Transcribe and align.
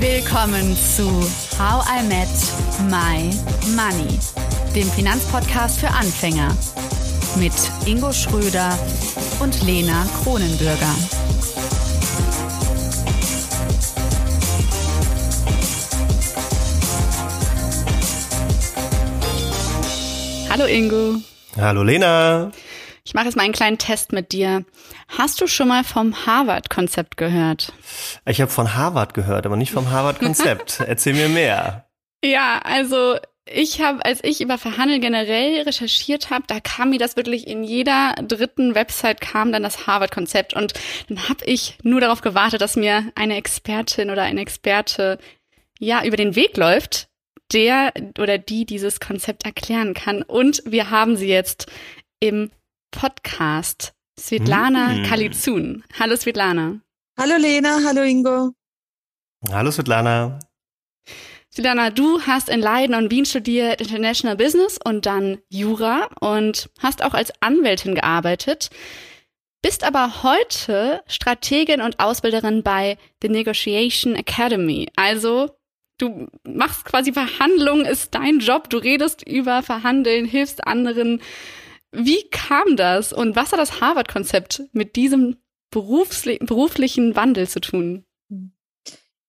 Willkommen 0.00 0.74
zu 0.76 1.10
How 1.58 1.84
I 1.86 2.02
Met 2.02 2.26
My 2.88 3.30
Money, 3.76 4.18
dem 4.74 4.90
Finanzpodcast 4.90 5.78
für 5.78 5.88
Anfänger 5.88 6.56
mit 7.36 7.52
Ingo 7.84 8.10
Schröder 8.10 8.78
und 9.40 9.62
Lena 9.62 10.06
Kronenbürger. 10.22 10.94
Hallo 20.48 20.64
Ingo. 20.64 21.20
Hallo 21.58 21.82
Lena. 21.82 22.50
Ich 23.04 23.12
mache 23.12 23.26
jetzt 23.26 23.36
mal 23.36 23.42
einen 23.42 23.52
kleinen 23.52 23.76
Test 23.76 24.12
mit 24.12 24.32
dir. 24.32 24.64
Hast 25.16 25.40
du 25.40 25.46
schon 25.46 25.68
mal 25.68 25.84
vom 25.84 26.26
Harvard-Konzept 26.26 27.16
gehört? 27.16 27.72
Ich 28.26 28.40
habe 28.40 28.50
von 28.50 28.74
Harvard 28.74 29.12
gehört, 29.14 29.44
aber 29.44 29.56
nicht 29.56 29.72
vom 29.72 29.90
Harvard-Konzept. 29.90 30.80
Erzähl 30.86 31.14
mir 31.14 31.28
mehr. 31.28 31.86
Ja, 32.24 32.60
also 32.62 33.16
ich 33.44 33.80
habe, 33.80 34.04
als 34.04 34.22
ich 34.22 34.40
über 34.40 34.56
Verhandeln 34.58 35.00
generell 35.00 35.62
recherchiert 35.62 36.30
habe, 36.30 36.44
da 36.46 36.60
kam 36.60 36.90
mir 36.90 36.98
das 36.98 37.16
wirklich 37.16 37.48
in 37.48 37.64
jeder 37.64 38.14
dritten 38.22 38.76
Website 38.76 39.20
kam 39.20 39.50
dann 39.50 39.64
das 39.64 39.88
Harvard-Konzept 39.88 40.54
und 40.54 40.74
dann 41.08 41.28
habe 41.28 41.44
ich 41.44 41.76
nur 41.82 42.00
darauf 42.00 42.20
gewartet, 42.20 42.60
dass 42.60 42.76
mir 42.76 43.10
eine 43.16 43.36
Expertin 43.36 44.10
oder 44.10 44.22
ein 44.22 44.38
Experte 44.38 45.18
ja 45.80 46.04
über 46.04 46.16
den 46.16 46.36
Weg 46.36 46.56
läuft, 46.56 47.08
der 47.52 47.92
oder 48.18 48.38
die 48.38 48.64
dieses 48.64 49.00
Konzept 49.00 49.44
erklären 49.44 49.94
kann. 49.94 50.22
Und 50.22 50.62
wir 50.64 50.90
haben 50.90 51.16
sie 51.16 51.28
jetzt 51.28 51.66
im 52.20 52.52
Podcast. 52.92 53.94
Svetlana 54.20 54.88
mm. 54.88 55.04
Kalizun. 55.04 55.82
Hallo 55.98 56.14
Svetlana. 56.14 56.80
Hallo 57.18 57.36
Lena, 57.38 57.80
hallo 57.84 58.02
Ingo. 58.02 58.52
Hallo 59.50 59.70
Svetlana. 59.70 60.38
Svetlana, 61.50 61.90
du 61.90 62.20
hast 62.20 62.50
in 62.50 62.60
Leiden 62.60 62.94
und 62.94 63.10
Wien 63.10 63.24
studiert 63.24 63.80
International 63.80 64.36
Business 64.36 64.78
und 64.84 65.06
dann 65.06 65.38
Jura 65.48 66.10
und 66.20 66.68
hast 66.80 67.02
auch 67.02 67.14
als 67.14 67.32
Anwältin 67.40 67.94
gearbeitet, 67.94 68.68
bist 69.62 69.84
aber 69.84 70.22
heute 70.22 71.02
Strategin 71.06 71.80
und 71.80 71.98
Ausbilderin 71.98 72.62
bei 72.62 72.98
The 73.22 73.30
Negotiation 73.30 74.14
Academy. 74.14 74.88
Also 74.96 75.56
du 75.96 76.28
machst 76.44 76.84
quasi 76.84 77.14
Verhandlungen, 77.14 77.86
ist 77.86 78.14
dein 78.14 78.38
Job, 78.40 78.68
du 78.68 78.76
redest 78.76 79.26
über 79.26 79.62
Verhandeln, 79.62 80.26
hilfst 80.26 80.66
anderen 80.66 81.20
wie 81.92 82.28
kam 82.30 82.76
das 82.76 83.12
und 83.12 83.36
was 83.36 83.52
hat 83.52 83.58
das 83.58 83.80
Harvard-Konzept 83.80 84.62
mit 84.72 84.96
diesem 84.96 85.36
beruflichen 85.70 87.16
Wandel 87.16 87.48
zu 87.48 87.60
tun? 87.60 88.04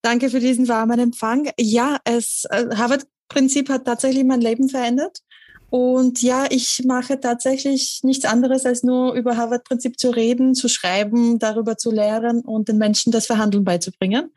Danke 0.01 0.29
für 0.29 0.39
diesen 0.39 0.67
warmen 0.67 0.99
Empfang. 0.99 1.51
Ja, 1.59 1.99
es 2.05 2.45
äh, 2.49 2.75
Harvard-Prinzip 2.75 3.69
hat 3.69 3.85
tatsächlich 3.85 4.23
mein 4.23 4.41
Leben 4.41 4.69
verändert. 4.69 5.19
Und 5.69 6.21
ja, 6.21 6.47
ich 6.49 6.81
mache 6.85 7.19
tatsächlich 7.19 8.01
nichts 8.03 8.25
anderes, 8.25 8.65
als 8.65 8.83
nur 8.83 9.13
über 9.13 9.37
Harvard-Prinzip 9.37 9.97
zu 9.97 10.09
reden, 10.09 10.53
zu 10.53 10.67
schreiben, 10.67 11.39
darüber 11.39 11.77
zu 11.77 11.91
lehren 11.91 12.41
und 12.41 12.67
den 12.67 12.77
Menschen 12.77 13.11
das 13.11 13.27
Verhandeln 13.27 13.63
beizubringen. 13.63 14.31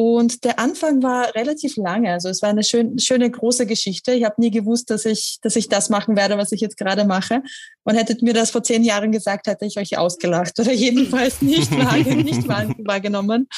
Und 0.00 0.44
der 0.44 0.60
Anfang 0.60 1.02
war 1.02 1.34
relativ 1.34 1.76
lange. 1.76 2.12
Also 2.12 2.28
es 2.28 2.40
war 2.40 2.50
eine 2.50 2.62
schön, 2.62 3.00
schöne 3.00 3.28
große 3.28 3.66
Geschichte. 3.66 4.12
Ich 4.12 4.22
habe 4.22 4.40
nie 4.40 4.52
gewusst, 4.52 4.90
dass 4.90 5.04
ich, 5.04 5.38
dass 5.42 5.56
ich 5.56 5.68
das 5.68 5.90
machen 5.90 6.14
werde, 6.14 6.38
was 6.38 6.52
ich 6.52 6.60
jetzt 6.60 6.76
gerade 6.76 7.04
mache. 7.04 7.42
Und 7.82 7.96
hättet 7.96 8.22
mir 8.22 8.32
das 8.32 8.52
vor 8.52 8.62
zehn 8.62 8.84
Jahren 8.84 9.10
gesagt, 9.10 9.48
hätte 9.48 9.66
ich 9.66 9.76
euch 9.76 9.98
ausgelacht 9.98 10.60
oder 10.60 10.70
jedenfalls 10.70 11.42
nicht, 11.42 11.68
wahr, 11.76 11.96
nicht 11.96 12.46
wahrgenommen. 12.46 13.48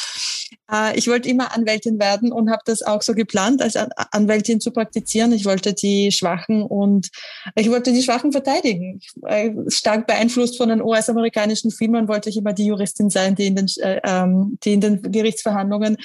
Äh, 0.70 0.98
ich 0.98 1.08
wollte 1.08 1.28
immer 1.28 1.54
Anwältin 1.54 1.98
werden 1.98 2.32
und 2.32 2.50
habe 2.50 2.62
das 2.64 2.82
auch 2.82 3.02
so 3.02 3.14
geplant, 3.14 3.62
als 3.62 3.76
Anwältin 3.76 4.60
zu 4.60 4.70
praktizieren. 4.70 5.32
Ich 5.32 5.44
wollte 5.44 5.74
die 5.74 6.12
Schwachen 6.12 6.62
und 6.62 7.08
ich 7.54 7.70
wollte 7.70 7.92
die 7.92 8.02
Schwachen 8.02 8.32
verteidigen. 8.32 9.00
Äh, 9.26 9.50
stark 9.68 10.06
beeinflusst 10.06 10.56
von 10.56 10.68
den 10.68 10.82
US-amerikanischen 10.82 11.70
Filmen 11.70 12.08
wollte 12.08 12.28
ich 12.28 12.36
immer 12.36 12.52
die 12.52 12.66
Juristin 12.66 13.10
sein, 13.10 13.34
die 13.34 13.46
in 13.46 13.56
den, 13.56 13.66
äh, 13.80 14.00
ähm, 14.04 14.58
die 14.64 14.74
in 14.74 14.80
den 14.80 15.02
Gerichtsverhandlungen 15.02 15.96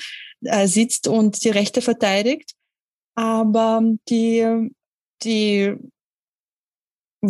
sitzt 0.66 1.08
und 1.08 1.44
die 1.44 1.50
Rechte 1.50 1.82
verteidigt. 1.82 2.52
Aber 3.16 3.82
die, 4.10 4.70
die 5.24 5.76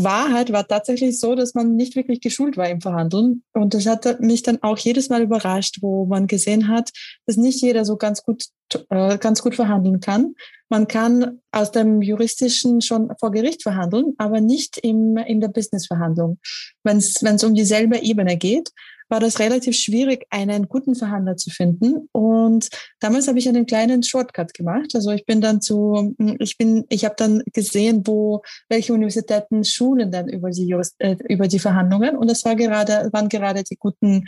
Wahrheit 0.04 0.52
war 0.52 0.68
tatsächlich 0.68 1.20
so, 1.20 1.36
dass 1.36 1.54
man 1.54 1.76
nicht 1.76 1.96
wirklich 1.96 2.22
geschult 2.22 2.58
war 2.58 2.70
im 2.70 2.82
Verhandeln. 2.82 3.44
Und 3.54 3.74
das 3.74 3.86
hat 3.86 4.20
mich 4.20 4.44
dann 4.44 4.62
auch 4.62 4.78
jedes 4.78 5.10
Mal 5.10 5.22
überrascht, 5.22 5.78
wo 5.82 6.06
man 6.06 6.28
gesehen 6.28 6.68
hat, 6.68 6.92
dass 7.26 7.38
nicht 7.38 7.62
jeder 7.62 7.86
so 7.86 7.98
ganz 7.98 8.24
gut, 8.24 8.46
äh, 8.90 9.18
ganz 9.18 9.42
gut 9.42 9.56
verhandeln 9.56 10.00
kann. 10.00 10.36
Man 10.70 10.88
kann 10.88 11.42
aus 11.52 11.72
dem 11.72 12.02
Juristischen 12.02 12.82
schon 12.82 13.12
vor 13.20 13.32
Gericht 13.32 13.64
verhandeln, 13.64 14.14
aber 14.18 14.42
nicht 14.42 14.78
im, 14.78 15.18
in 15.18 15.40
der 15.42 15.50
Businessverhandlung. 15.50 16.40
Wenn 16.84 16.98
es 16.98 17.44
um 17.44 17.54
dieselbe 17.54 18.00
Ebene 18.00 18.38
geht, 18.38 18.72
war 19.10 19.20
das 19.20 19.40
relativ 19.40 19.76
schwierig, 19.76 20.26
einen 20.30 20.68
guten 20.68 20.96
Verhandler 20.96 21.38
zu 21.38 21.50
finden. 21.50 22.10
Und 22.12 22.70
damals 23.00 23.28
habe 23.28 23.40
ich 23.40 23.48
einen 23.48 23.66
kleinen 23.66 24.04
Shortcut 24.04 24.54
gemacht. 24.54 24.92
Also 24.96 25.12
ich 25.12 25.26
bin 25.26 25.42
dann 25.42 25.62
zu, 25.62 26.16
ich 26.40 26.58
bin, 26.58 26.86
ich 26.90 27.06
habe 27.06 27.16
dann 27.18 27.44
gesehen, 27.54 28.02
wo 28.06 28.42
welche 28.70 28.94
Universitäten 28.94 29.64
schulen 29.64 30.12
dann 30.12 30.28
über 30.28 30.50
die 30.50 30.76
äh, 31.00 31.16
über 31.30 31.48
die 31.48 31.60
Verhandlungen. 31.60 32.18
Und 32.18 32.30
das 32.30 32.44
war 32.46 32.56
gerade 32.56 33.10
waren 33.12 33.30
gerade 33.30 33.64
die 33.64 33.78
guten 33.78 34.26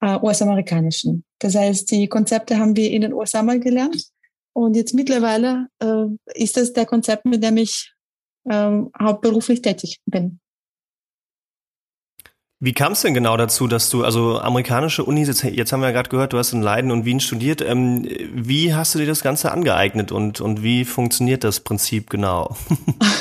äh, 0.00 0.18
US-amerikanischen. 0.20 1.24
Das 1.38 1.54
heißt, 1.54 1.90
die 1.90 2.08
Konzepte 2.08 2.58
haben 2.58 2.76
wir 2.76 2.90
in 2.90 3.02
den 3.02 3.12
USA 3.12 3.42
mal 3.42 3.60
gelernt. 3.60 4.06
Und 4.52 4.74
jetzt 4.74 4.94
mittlerweile 4.94 5.68
äh, 5.80 6.06
ist 6.34 6.56
das 6.56 6.72
der 6.72 6.86
Konzept, 6.86 7.26
mit 7.26 7.42
dem 7.44 7.58
ich 7.58 7.92
äh, 8.44 8.80
hauptberuflich 8.98 9.62
tätig 9.62 10.00
bin. 10.06 10.40
Wie 12.58 12.72
kam 12.72 12.92
es 12.92 13.02
denn 13.02 13.12
genau 13.12 13.36
dazu, 13.36 13.66
dass 13.66 13.90
du, 13.90 14.02
also 14.02 14.38
amerikanische 14.38 15.04
Unis, 15.04 15.28
jetzt, 15.28 15.44
jetzt 15.44 15.72
haben 15.72 15.80
wir 15.80 15.88
ja 15.88 15.92
gerade 15.92 16.08
gehört, 16.08 16.32
du 16.32 16.38
hast 16.38 16.54
in 16.54 16.62
Leiden 16.62 16.90
und 16.90 17.04
Wien 17.04 17.20
studiert. 17.20 17.60
Ähm, 17.60 18.08
wie 18.32 18.74
hast 18.74 18.94
du 18.94 18.98
dir 18.98 19.06
das 19.06 19.22
Ganze 19.22 19.52
angeeignet 19.52 20.10
und, 20.10 20.40
und 20.40 20.62
wie 20.62 20.86
funktioniert 20.86 21.44
das 21.44 21.60
Prinzip 21.60 22.08
genau? 22.08 22.56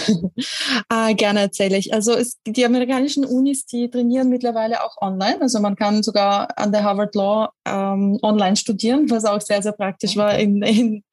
ah, 0.89 1.11
gerne 1.11 1.41
erzähle 1.41 1.75
ich. 1.75 1.93
Also 1.93 2.13
es, 2.13 2.39
die 2.47 2.65
amerikanischen 2.65 3.25
Unis, 3.25 3.65
die 3.65 3.89
trainieren 3.89 4.29
mittlerweile 4.29 4.81
auch 4.81 4.95
online. 5.01 5.41
Also 5.41 5.59
man 5.59 5.75
kann 5.75 6.01
sogar 6.01 6.57
an 6.57 6.71
der 6.71 6.85
Harvard 6.85 7.13
Law 7.13 7.49
ähm, 7.65 8.17
online 8.21 8.55
studieren, 8.55 9.09
was 9.09 9.25
auch 9.25 9.41
sehr, 9.41 9.61
sehr 9.61 9.73
praktisch 9.73 10.15
war 10.15 10.39
in, 10.39 10.61
in, 10.61 11.03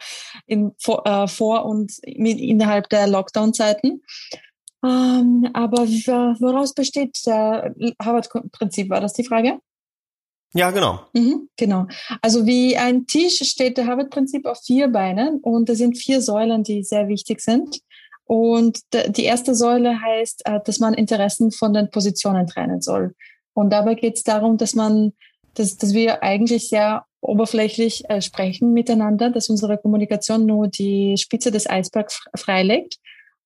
in 0.47 0.72
vor, 0.78 1.04
äh, 1.09 1.27
vor 1.27 1.65
und 1.65 1.93
mit, 2.06 2.39
innerhalb 2.39 2.89
der 2.89 3.09
Lockdown-Zeiten. 3.09 4.00
Ähm, 4.84 5.48
aber 5.53 5.87
woraus 5.87 6.75
besteht 6.75 7.19
der 7.26 7.75
Harvard-Prinzip? 8.03 8.91
War 8.91 9.00
das 9.00 9.12
die 9.12 9.25
Frage? 9.25 9.59
Ja, 10.54 10.70
genau. 10.70 11.00
Mhm, 11.15 11.48
genau. 11.56 11.87
Also 12.20 12.47
wie 12.47 12.76
ein 12.76 13.06
Tisch 13.06 13.38
steht 13.38 13.78
der 13.78 13.87
Harvard-Prinzip 13.87 14.44
auf 14.44 14.60
vier 14.62 14.88
Beinen 14.88 15.38
und 15.41 15.69
da 15.69 15.75
sind 15.75 15.97
vier 15.97 16.21
Säulen, 16.21 16.62
die 16.62 16.82
sehr 16.82 17.09
wichtig 17.09 17.41
sind. 17.41 17.81
Und 18.25 18.81
die 19.16 19.25
erste 19.25 19.54
Säule 19.54 20.00
heißt, 20.00 20.42
äh, 20.47 20.60
dass 20.65 20.78
man 20.78 20.94
Interessen 20.94 21.50
von 21.53 21.72
den 21.72 21.91
Positionen 21.91 22.47
trennen 22.47 22.81
soll. 22.81 23.15
Und 23.54 23.71
dabei 23.71 23.94
geht 23.94 24.16
es 24.16 24.22
darum, 24.22 24.56
dass 24.56 24.75
man, 24.75 25.12
dass, 25.54 25.76
dass 25.76 25.92
wir 25.92 26.22
eigentlich 26.22 26.69
sehr 26.69 27.04
oberflächlich 27.21 28.09
äh, 28.10 28.21
sprechen 28.21 28.72
miteinander, 28.72 29.31
dass 29.31 29.48
unsere 29.48 29.78
Kommunikation 29.78 30.47
nur 30.47 30.69
die 30.69 31.16
Spitze 31.19 31.50
des 31.50 31.69
Eisbergs 31.69 32.25
freilegt 32.37 32.98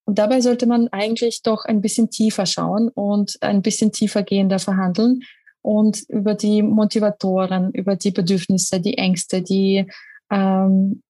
und 0.06 0.18
dabei 0.18 0.40
sollte 0.40 0.66
man 0.66 0.88
eigentlich 0.88 1.42
doch 1.42 1.64
ein 1.64 1.80
bisschen 1.80 2.10
tiefer 2.10 2.46
schauen 2.46 2.88
und 2.88 3.36
ein 3.40 3.60
bisschen 3.60 3.92
tiefer 3.92 4.22
gehender 4.22 4.60
verhandeln 4.60 5.20
und 5.62 6.04
über 6.08 6.34
die 6.34 6.62
Motivatoren, 6.62 7.72
über 7.72 7.96
die 7.96 8.12
Bedürfnisse, 8.12 8.80
die 8.80 8.98
Ängste, 8.98 9.42
die, 9.42 9.84
ähm, 10.30 11.02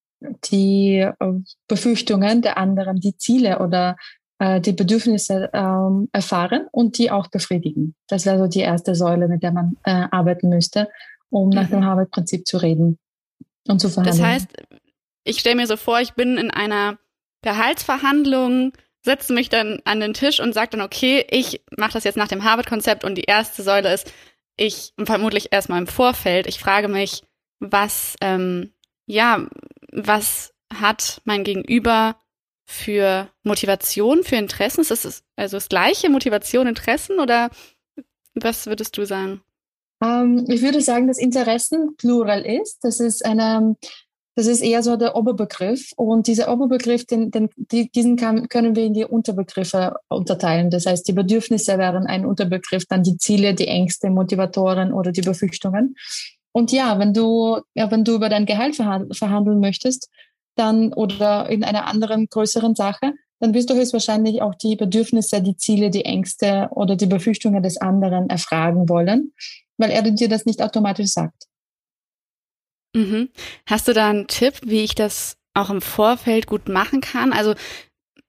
die 0.50 0.96
äh, 1.00 1.32
Befürchtungen 1.68 2.40
der 2.40 2.56
anderen, 2.56 2.98
die 2.98 3.18
Ziele 3.18 3.58
oder 3.58 3.96
äh, 4.38 4.62
die 4.62 4.72
Bedürfnisse 4.72 5.50
ähm, 5.52 6.08
erfahren 6.12 6.66
und 6.72 6.96
die 6.96 7.10
auch 7.10 7.26
befriedigen. 7.28 7.94
Das 8.08 8.24
wäre 8.24 8.38
so 8.38 8.46
die 8.46 8.60
erste 8.60 8.94
Säule, 8.94 9.28
mit 9.28 9.42
der 9.42 9.52
man 9.52 9.76
äh, 9.84 10.06
arbeiten 10.10 10.48
müsste, 10.48 10.88
um 11.28 11.48
mhm. 11.48 11.54
nach 11.54 11.68
dem 11.68 11.84
Harvard-Prinzip 11.84 12.46
zu 12.46 12.56
reden 12.56 12.98
und 13.68 13.78
zu 13.78 13.90
verhandeln. 13.90 14.18
Das 14.18 14.26
heißt, 14.26 14.48
ich 15.24 15.38
stelle 15.38 15.56
mir 15.56 15.66
so 15.66 15.76
vor, 15.76 16.00
ich 16.00 16.14
bin 16.14 16.38
in 16.38 16.50
einer 16.50 16.96
Gehaltsverhandlung, 17.42 18.72
setze 19.06 19.32
mich 19.32 19.48
dann 19.48 19.80
an 19.84 20.00
den 20.00 20.14
Tisch 20.14 20.40
und 20.40 20.52
sage 20.52 20.70
dann, 20.72 20.80
okay, 20.82 21.24
ich 21.30 21.62
mache 21.78 21.92
das 21.92 22.04
jetzt 22.04 22.16
nach 22.16 22.28
dem 22.28 22.42
Harvard-Konzept 22.42 23.04
und 23.04 23.14
die 23.14 23.22
erste 23.22 23.62
Säule 23.62 23.94
ist, 23.94 24.12
ich 24.56 24.92
vermutlich 24.98 25.52
erstmal 25.52 25.78
im 25.78 25.86
Vorfeld, 25.86 26.48
ich 26.48 26.58
frage 26.58 26.88
mich, 26.88 27.22
was, 27.60 28.16
ähm, 28.20 28.72
ja, 29.06 29.46
was 29.92 30.52
hat 30.74 31.22
mein 31.24 31.44
Gegenüber 31.44 32.16
für 32.64 33.30
Motivation, 33.44 34.24
für 34.24 34.36
Interessen? 34.36 34.80
Ist 34.80 34.90
das 34.90 35.22
also 35.36 35.56
das 35.56 35.68
gleiche 35.68 36.10
Motivation, 36.10 36.66
Interessen 36.66 37.20
oder 37.20 37.50
was 38.34 38.66
würdest 38.66 38.98
du 38.98 39.06
sagen? 39.06 39.40
Ähm, 40.02 40.46
ich 40.48 40.62
würde 40.62 40.80
sagen, 40.80 41.06
dass 41.06 41.18
Interessen 41.18 41.96
plural 41.96 42.44
ist. 42.44 42.80
Das 42.82 42.98
ist 42.98 43.24
eine 43.24 43.76
Das 44.36 44.46
ist 44.46 44.60
eher 44.60 44.82
so 44.82 44.96
der 44.96 45.16
Oberbegriff. 45.16 45.92
Und 45.96 46.26
dieser 46.26 46.52
Oberbegriff, 46.52 47.06
den, 47.06 47.30
den, 47.30 47.48
die, 47.56 47.90
diesen 47.90 48.16
kann, 48.16 48.48
können 48.48 48.76
wir 48.76 48.84
in 48.84 48.92
die 48.92 49.06
Unterbegriffe 49.06 49.96
unterteilen. 50.08 50.68
Das 50.68 50.84
heißt, 50.84 51.08
die 51.08 51.14
Bedürfnisse 51.14 51.78
wären 51.78 52.06
ein 52.06 52.26
Unterbegriff, 52.26 52.84
dann 52.86 53.02
die 53.02 53.16
Ziele, 53.16 53.54
die 53.54 53.66
Ängste, 53.66 54.10
Motivatoren 54.10 54.92
oder 54.92 55.10
die 55.10 55.22
Befürchtungen. 55.22 55.96
Und 56.52 56.70
ja, 56.70 56.98
wenn 56.98 57.14
du, 57.14 57.60
ja, 57.74 57.90
wenn 57.90 58.04
du 58.04 58.14
über 58.14 58.28
dein 58.28 58.44
Gehalt 58.44 58.76
verhandeln 58.76 59.58
möchtest, 59.58 60.10
dann 60.54 60.92
oder 60.92 61.48
in 61.48 61.64
einer 61.64 61.86
anderen 61.86 62.26
größeren 62.28 62.74
Sache, 62.74 63.14
dann 63.40 63.54
wirst 63.54 63.70
du 63.70 63.74
höchstwahrscheinlich 63.74 64.42
auch 64.42 64.54
die 64.54 64.76
Bedürfnisse, 64.76 65.42
die 65.42 65.56
Ziele, 65.56 65.90
die 65.90 66.04
Ängste 66.04 66.68
oder 66.72 66.96
die 66.96 67.06
Befürchtungen 67.06 67.62
des 67.62 67.78
anderen 67.78 68.28
erfragen 68.28 68.88
wollen, 68.88 69.32
weil 69.78 69.90
er 69.90 70.02
dir 70.02 70.28
das 70.28 70.44
nicht 70.46 70.62
automatisch 70.62 71.08
sagt. 71.08 71.46
Mhm. 72.96 73.28
Hast 73.66 73.88
du 73.88 73.92
da 73.92 74.08
einen 74.08 74.26
Tipp, 74.26 74.54
wie 74.62 74.82
ich 74.82 74.94
das 74.94 75.36
auch 75.52 75.68
im 75.68 75.82
Vorfeld 75.82 76.46
gut 76.46 76.68
machen 76.68 77.02
kann? 77.02 77.32
Also 77.32 77.54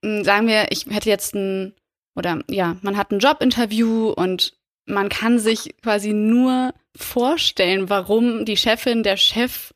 sagen 0.01 0.47
wir, 0.47 0.67
ich 0.71 0.87
hätte 0.87 1.09
jetzt 1.09 1.33
ein, 1.35 1.73
oder 2.15 2.43
ja, 2.49 2.75
man 2.81 2.97
hat 2.97 3.11
ein 3.11 3.19
Jobinterview 3.19 4.09
und 4.09 4.57
man 4.85 5.07
kann 5.07 5.39
sich 5.39 5.75
quasi 5.81 6.11
nur 6.11 6.73
vorstellen, 6.95 7.89
warum 7.89 8.43
die 8.43 8.57
Chefin, 8.57 9.03
der 9.03 9.15
Chef 9.15 9.73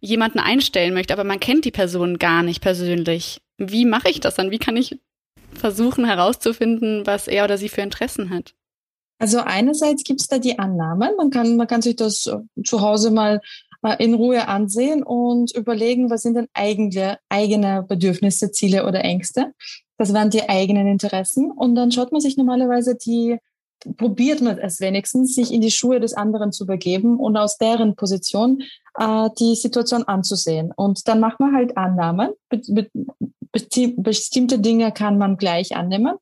jemanden 0.00 0.40
einstellen 0.40 0.92
möchte, 0.92 1.12
aber 1.12 1.24
man 1.24 1.40
kennt 1.40 1.64
die 1.64 1.70
Person 1.70 2.18
gar 2.18 2.42
nicht 2.42 2.60
persönlich. 2.60 3.40
Wie 3.58 3.84
mache 3.84 4.10
ich 4.10 4.18
das 4.18 4.34
dann? 4.34 4.50
Wie 4.50 4.58
kann 4.58 4.76
ich 4.76 4.98
versuchen 5.54 6.04
herauszufinden, 6.04 7.06
was 7.06 7.28
er 7.28 7.44
oder 7.44 7.58
sie 7.58 7.68
für 7.68 7.82
Interessen 7.82 8.30
hat? 8.30 8.54
Also 9.18 9.38
einerseits 9.38 10.02
gibt 10.02 10.20
es 10.20 10.26
da 10.26 10.38
die 10.38 10.58
Annahmen. 10.58 11.12
Man 11.16 11.30
kann, 11.30 11.56
man 11.56 11.68
kann 11.68 11.82
sich 11.82 11.94
das 11.94 12.22
zu 12.64 12.80
Hause 12.80 13.12
mal 13.12 13.40
äh, 13.82 14.02
in 14.02 14.14
Ruhe 14.14 14.48
ansehen 14.48 15.02
und 15.02 15.54
überlegen, 15.54 16.10
was 16.10 16.22
sind 16.22 16.34
denn 16.34 16.48
eigene, 16.54 17.18
eigene 17.28 17.82
Bedürfnisse, 17.82 18.50
Ziele 18.50 18.86
oder 18.86 19.04
Ängste. 19.04 19.52
Das 19.98 20.12
wären 20.12 20.30
die 20.30 20.48
eigenen 20.48 20.86
Interessen. 20.86 21.50
Und 21.50 21.74
dann 21.74 21.92
schaut 21.92 22.12
man 22.12 22.20
sich 22.20 22.36
normalerweise 22.36 22.96
die 22.96 23.38
probiert 23.96 24.40
man 24.40 24.58
es 24.58 24.80
wenigstens, 24.80 25.34
sich 25.34 25.52
in 25.52 25.60
die 25.60 25.70
Schuhe 25.70 26.00
des 26.00 26.14
anderen 26.14 26.52
zu 26.52 26.66
begeben 26.66 27.18
und 27.18 27.36
aus 27.36 27.58
deren 27.58 27.96
Position 27.96 28.62
äh, 28.98 29.28
die 29.38 29.56
Situation 29.56 30.04
anzusehen. 30.04 30.72
Und 30.74 31.08
dann 31.08 31.20
macht 31.20 31.40
man 31.40 31.54
halt 31.54 31.76
Annahmen. 31.76 32.30
Be 32.48 32.60
be 32.68 32.90
bestimmte 33.96 34.58
Dinge 34.58 34.92
kann 34.92 35.18
man 35.18 35.36
gleich 35.36 35.76
annehmen 35.76 36.14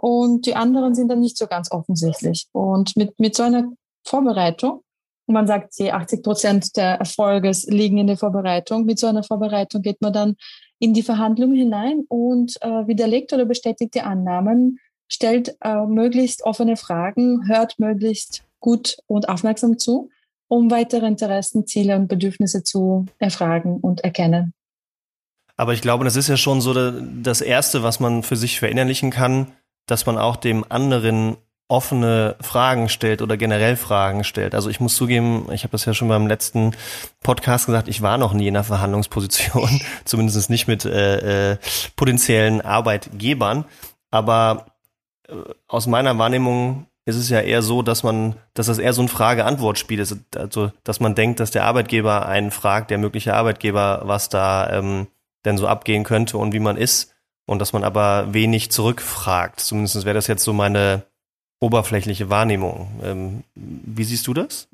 und 0.00 0.46
die 0.46 0.54
anderen 0.54 0.94
sind 0.94 1.08
dann 1.08 1.20
nicht 1.20 1.36
so 1.36 1.46
ganz 1.46 1.72
offensichtlich. 1.72 2.46
Und 2.52 2.96
mit, 2.96 3.18
mit 3.18 3.34
so 3.34 3.42
einer 3.42 3.72
Vorbereitung, 4.04 4.82
und 5.28 5.34
man 5.34 5.46
sagt, 5.46 5.78
die 5.78 5.92
80 5.92 6.22
Prozent 6.22 6.76
der 6.76 6.94
Erfolges 6.94 7.66
liegen 7.66 7.98
in 7.98 8.06
der 8.06 8.16
Vorbereitung, 8.16 8.86
mit 8.86 8.98
so 8.98 9.06
einer 9.06 9.22
Vorbereitung 9.22 9.82
geht 9.82 10.00
man 10.00 10.14
dann 10.14 10.36
in 10.78 10.94
die 10.94 11.02
Verhandlung 11.02 11.52
hinein 11.52 12.04
und 12.08 12.56
äh, 12.62 12.86
widerlegt 12.86 13.34
oder 13.34 13.44
bestätigt 13.44 13.94
die 13.94 14.00
Annahmen, 14.00 14.78
stellt 15.06 15.54
äh, 15.60 15.84
möglichst 15.84 16.44
offene 16.44 16.78
Fragen, 16.78 17.46
hört 17.46 17.78
möglichst 17.78 18.42
gut 18.58 18.96
und 19.06 19.28
aufmerksam 19.28 19.78
zu, 19.78 20.08
um 20.48 20.70
weitere 20.70 21.06
Interessen, 21.06 21.66
Ziele 21.66 21.96
und 21.96 22.08
Bedürfnisse 22.08 22.62
zu 22.62 23.04
erfragen 23.18 23.80
und 23.80 24.00
erkennen. 24.00 24.54
Aber 25.58 25.74
ich 25.74 25.82
glaube, 25.82 26.04
das 26.04 26.16
ist 26.16 26.28
ja 26.28 26.38
schon 26.38 26.62
so 26.62 26.72
das 27.22 27.42
Erste, 27.42 27.82
was 27.82 28.00
man 28.00 28.22
für 28.22 28.36
sich 28.36 28.60
verinnerlichen 28.60 29.10
kann, 29.10 29.52
dass 29.84 30.06
man 30.06 30.16
auch 30.16 30.36
dem 30.36 30.64
anderen 30.70 31.36
offene 31.68 32.36
Fragen 32.40 32.88
stellt 32.88 33.20
oder 33.20 33.36
generell 33.36 33.76
Fragen 33.76 34.24
stellt. 34.24 34.54
Also 34.54 34.70
ich 34.70 34.80
muss 34.80 34.96
zugeben, 34.96 35.48
ich 35.52 35.64
habe 35.64 35.72
das 35.72 35.84
ja 35.84 35.92
schon 35.92 36.08
beim 36.08 36.26
letzten 36.26 36.74
Podcast 37.22 37.66
gesagt, 37.66 37.88
ich 37.88 38.00
war 38.00 38.16
noch 38.16 38.32
nie 38.32 38.48
in 38.48 38.56
einer 38.56 38.64
Verhandlungsposition, 38.64 39.80
zumindest 40.04 40.48
nicht 40.48 40.66
mit 40.66 40.86
äh, 40.86 41.52
äh, 41.52 41.58
potenziellen 41.94 42.62
Arbeitgebern. 42.62 43.66
Aber 44.10 44.66
äh, 45.28 45.34
aus 45.66 45.86
meiner 45.86 46.16
Wahrnehmung 46.16 46.86
ist 47.04 47.16
es 47.16 47.28
ja 47.28 47.40
eher 47.40 47.62
so, 47.62 47.82
dass 47.82 48.02
man, 48.02 48.36
dass 48.54 48.66
das 48.66 48.78
eher 48.78 48.92
so 48.94 49.02
ein 49.02 49.08
Frage-Antwort-Spiel 49.08 49.98
ist. 49.98 50.16
Also, 50.36 50.72
dass 50.84 51.00
man 51.00 51.14
denkt, 51.14 51.40
dass 51.40 51.50
der 51.50 51.64
Arbeitgeber 51.64 52.26
einen 52.26 52.50
fragt, 52.50 52.90
der 52.90 52.98
mögliche 52.98 53.34
Arbeitgeber, 53.34 54.02
was 54.04 54.30
da 54.30 54.70
ähm, 54.70 55.06
denn 55.44 55.58
so 55.58 55.66
abgehen 55.66 56.04
könnte 56.04 56.38
und 56.38 56.52
wie 56.52 56.60
man 56.60 56.76
ist. 56.76 57.14
Und 57.46 57.60
dass 57.60 57.72
man 57.72 57.82
aber 57.82 58.34
wenig 58.34 58.70
zurückfragt. 58.70 59.60
Zumindest 59.60 60.04
wäre 60.04 60.14
das 60.14 60.26
jetzt 60.26 60.44
so 60.44 60.52
meine 60.52 61.04
oberflächliche 61.60 62.30
Wahrnehmung. 62.30 62.88
Ähm, 63.02 63.44
wie 63.54 64.04
siehst 64.04 64.26
du 64.26 64.34
das? 64.34 64.68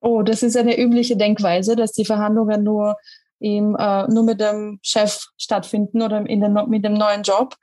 Oh, 0.00 0.22
das 0.22 0.42
ist 0.42 0.56
eine 0.56 0.78
übliche 0.78 1.16
Denkweise, 1.16 1.76
dass 1.76 1.92
die 1.92 2.04
Verhandlungen 2.04 2.62
nur, 2.62 2.96
im, 3.38 3.76
äh, 3.76 4.06
nur 4.08 4.24
mit 4.24 4.40
dem 4.40 4.78
Chef 4.82 5.26
stattfinden 5.36 6.02
oder 6.02 6.24
in 6.26 6.40
den, 6.40 6.58
mit 6.68 6.84
dem 6.84 6.94
neuen 6.94 7.22
Job. 7.22 7.56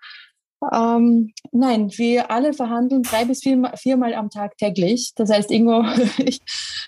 Ähm, 0.73 1.33
nein, 1.51 1.91
wir 1.97 2.31
alle 2.31 2.51
verhandeln 2.51 3.03
drei 3.03 3.25
bis 3.25 3.41
vier, 3.43 3.71
viermal 3.75 4.15
am 4.15 4.31
Tag 4.31 4.57
täglich. 4.57 5.11
Das 5.15 5.29
heißt, 5.29 5.51
Ingo, 5.51 5.85
ich, 6.17 6.41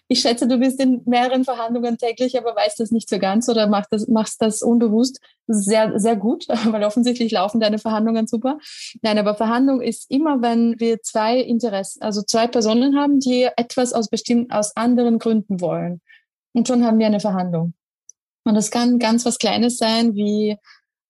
ich 0.08 0.22
schätze, 0.22 0.48
du 0.48 0.58
bist 0.58 0.80
in 0.80 1.04
mehreren 1.06 1.44
Verhandlungen 1.44 1.98
täglich, 1.98 2.38
aber 2.38 2.56
weißt 2.56 2.80
das 2.80 2.90
nicht 2.90 3.08
so 3.08 3.20
ganz 3.20 3.48
oder 3.48 3.68
machst 3.68 3.94
das, 3.94 4.08
machst 4.08 4.42
das 4.42 4.64
unbewusst. 4.64 5.20
sehr, 5.48 6.00
sehr 6.00 6.16
gut, 6.16 6.48
weil 6.66 6.84
offensichtlich 6.84 7.32
laufen 7.32 7.60
deine 7.60 7.78
Verhandlungen 7.78 8.26
super. 8.26 8.58
Nein, 9.04 9.20
aber 9.20 9.36
Verhandlung 9.36 9.82
ist 9.82 10.10
immer, 10.10 10.42
wenn 10.42 10.80
wir 10.80 11.04
zwei 11.04 11.38
Interessen, 11.38 12.02
also 12.02 12.24
zwei 12.24 12.48
Personen 12.48 12.98
haben, 12.98 13.20
die 13.20 13.50
etwas 13.56 13.94
aus 13.94 14.10
bestimmten, 14.10 14.52
aus 14.52 14.76
anderen 14.76 15.20
Gründen 15.20 15.62
wollen. 15.62 16.02
Und 16.54 16.68
schon 16.68 16.84
haben 16.84 16.98
wir 16.98 17.06
eine 17.06 17.20
Verhandlung. 17.20 17.74
Und 18.46 18.56
das 18.56 18.72
kann 18.72 18.98
ganz 18.98 19.26
was 19.28 19.38
Kleines 19.38 19.78
sein, 19.78 20.16
wie 20.16 20.58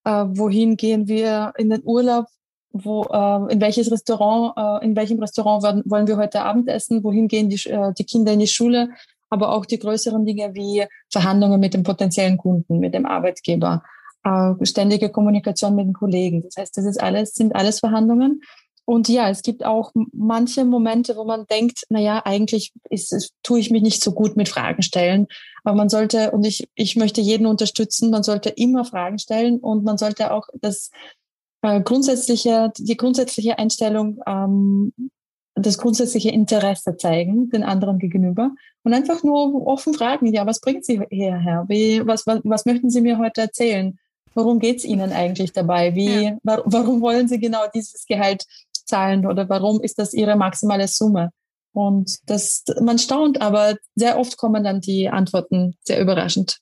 äh, 0.04 0.26
wohin 0.28 0.76
gehen 0.76 1.08
wir 1.08 1.54
in 1.58 1.70
den 1.70 1.84
Urlaub, 1.86 2.26
wo, 2.71 3.04
äh, 3.04 3.54
in 3.54 3.62
welches 3.62 3.92
Restaurant, 3.92 4.54
äh, 4.57 4.86
in 4.86 4.95
welchem 4.95 5.19
Restaurant 5.19 5.63
wollen, 5.63 5.83
wollen 5.86 6.07
wir 6.07 6.18
heute 6.18 6.42
Abend 6.42 6.68
essen, 6.69 7.04
wohin 7.04 7.27
gehen 7.27 7.50
die, 7.50 7.69
äh, 7.69 7.94
die 7.98 8.06
Kinder 8.06 8.33
in 8.33 8.39
die 8.39 8.48
Schule, 8.48 8.89
aber 9.30 9.54
auch 9.54 9.66
die 9.66 9.80
größeren 9.80 10.25
Dinge 10.25 10.54
wie 10.54 10.86
Verhandlungen 11.12 11.60
mit 11.60 11.74
dem 11.74 11.83
potenziellen 11.83 12.38
Kunden, 12.38 12.80
mit 12.80 12.94
dem 12.94 13.06
Arbeitgeber, 13.06 13.83
äh, 14.24 14.54
ständige 14.66 15.10
Kommunikation 15.10 15.75
mit 15.75 15.86
den 15.86 15.94
Kollegen. 15.94 16.44
Das 16.44 16.56
heißt, 16.57 16.77
das 16.77 16.86
ist 16.86 17.01
alles, 17.01 17.33
sind 17.33 17.56
alles 17.56 17.80
Verhandlungen. 17.80 18.42
Und 18.86 19.07
ja, 19.07 19.30
es 19.30 19.44
gibt 19.44 19.63
auch 19.63 19.92
manche 20.13 20.66
Momente, 20.66 21.16
wo 21.16 21.24
man 21.24 21.45
denkt, 21.45 21.83
na 21.89 22.00
ja, 22.00 22.25
eigentlich 22.25 22.74
ist, 22.89 23.33
tue 23.44 23.60
ich 23.60 23.69
mich 23.69 23.83
nicht 23.83 24.04
so 24.04 24.13
gut 24.13 24.36
mit 24.36 24.50
Fragen 24.50 24.81
stellen. 24.81 25.27
Aber 25.63 25.75
man 25.75 25.89
sollte, 25.89 26.31
und 26.31 26.44
ich, 26.44 26.68
ich 26.74 26.95
möchte 26.95 27.21
jeden 27.21 27.45
unterstützen, 27.45 28.09
man 28.09 28.23
sollte 28.23 28.49
immer 28.49 28.85
Fragen 28.85 29.19
stellen 29.19 29.59
und 29.59 29.83
man 29.83 29.99
sollte 29.99 30.31
auch 30.31 30.47
das 30.59 30.90
äh, 31.61 31.81
grundsätzliche, 31.81 32.71
die 32.78 32.97
grundsätzliche 32.97 33.57
Einstellung, 33.57 34.19
ähm, 34.25 34.94
das 35.56 35.78
grundsätzliche 35.78 36.30
Interesse 36.30 36.95
zeigen 36.97 37.49
den 37.49 37.63
anderen 37.63 37.99
gegenüber 37.99 38.51
und 38.83 38.94
einfach 38.94 39.23
nur 39.23 39.68
offen 39.68 39.94
fragen, 39.94 40.28
ja, 40.28 40.45
was 40.45 40.61
bringt 40.61 40.85
Sie 40.85 41.01
hierher? 41.09 41.66
Wie, 41.68 42.06
was, 42.06 42.25
was, 42.25 42.39
was 42.44 42.66
möchten 42.66 42.89
Sie 42.89 43.01
mir 43.01 43.18
heute 43.18 43.42
erzählen? 43.42 43.97
Worum 44.35 44.59
geht's 44.59 44.85
Ihnen 44.85 45.11
eigentlich 45.11 45.51
dabei? 45.51 45.95
Wie, 45.95 46.23
ja. 46.23 46.37
wa 46.44 46.61
warum 46.66 47.01
wollen 47.01 47.28
Sie 47.28 47.39
genau 47.39 47.63
dieses 47.73 48.06
Gehalt 48.06 48.45
zahlen 48.71 49.25
oder 49.25 49.49
warum 49.49 49.81
ist 49.81 49.99
das 49.99 50.13
Ihre 50.13 50.35
maximale 50.35 50.87
Summe? 50.87 51.31
Und 51.73 52.18
das, 52.25 52.63
man 52.81 52.97
staunt, 52.97 53.42
aber 53.42 53.75
sehr 53.95 54.18
oft 54.18 54.37
kommen 54.37 54.63
dann 54.63 54.81
die 54.81 55.09
Antworten 55.09 55.75
sehr 55.83 55.99
überraschend. 55.99 56.59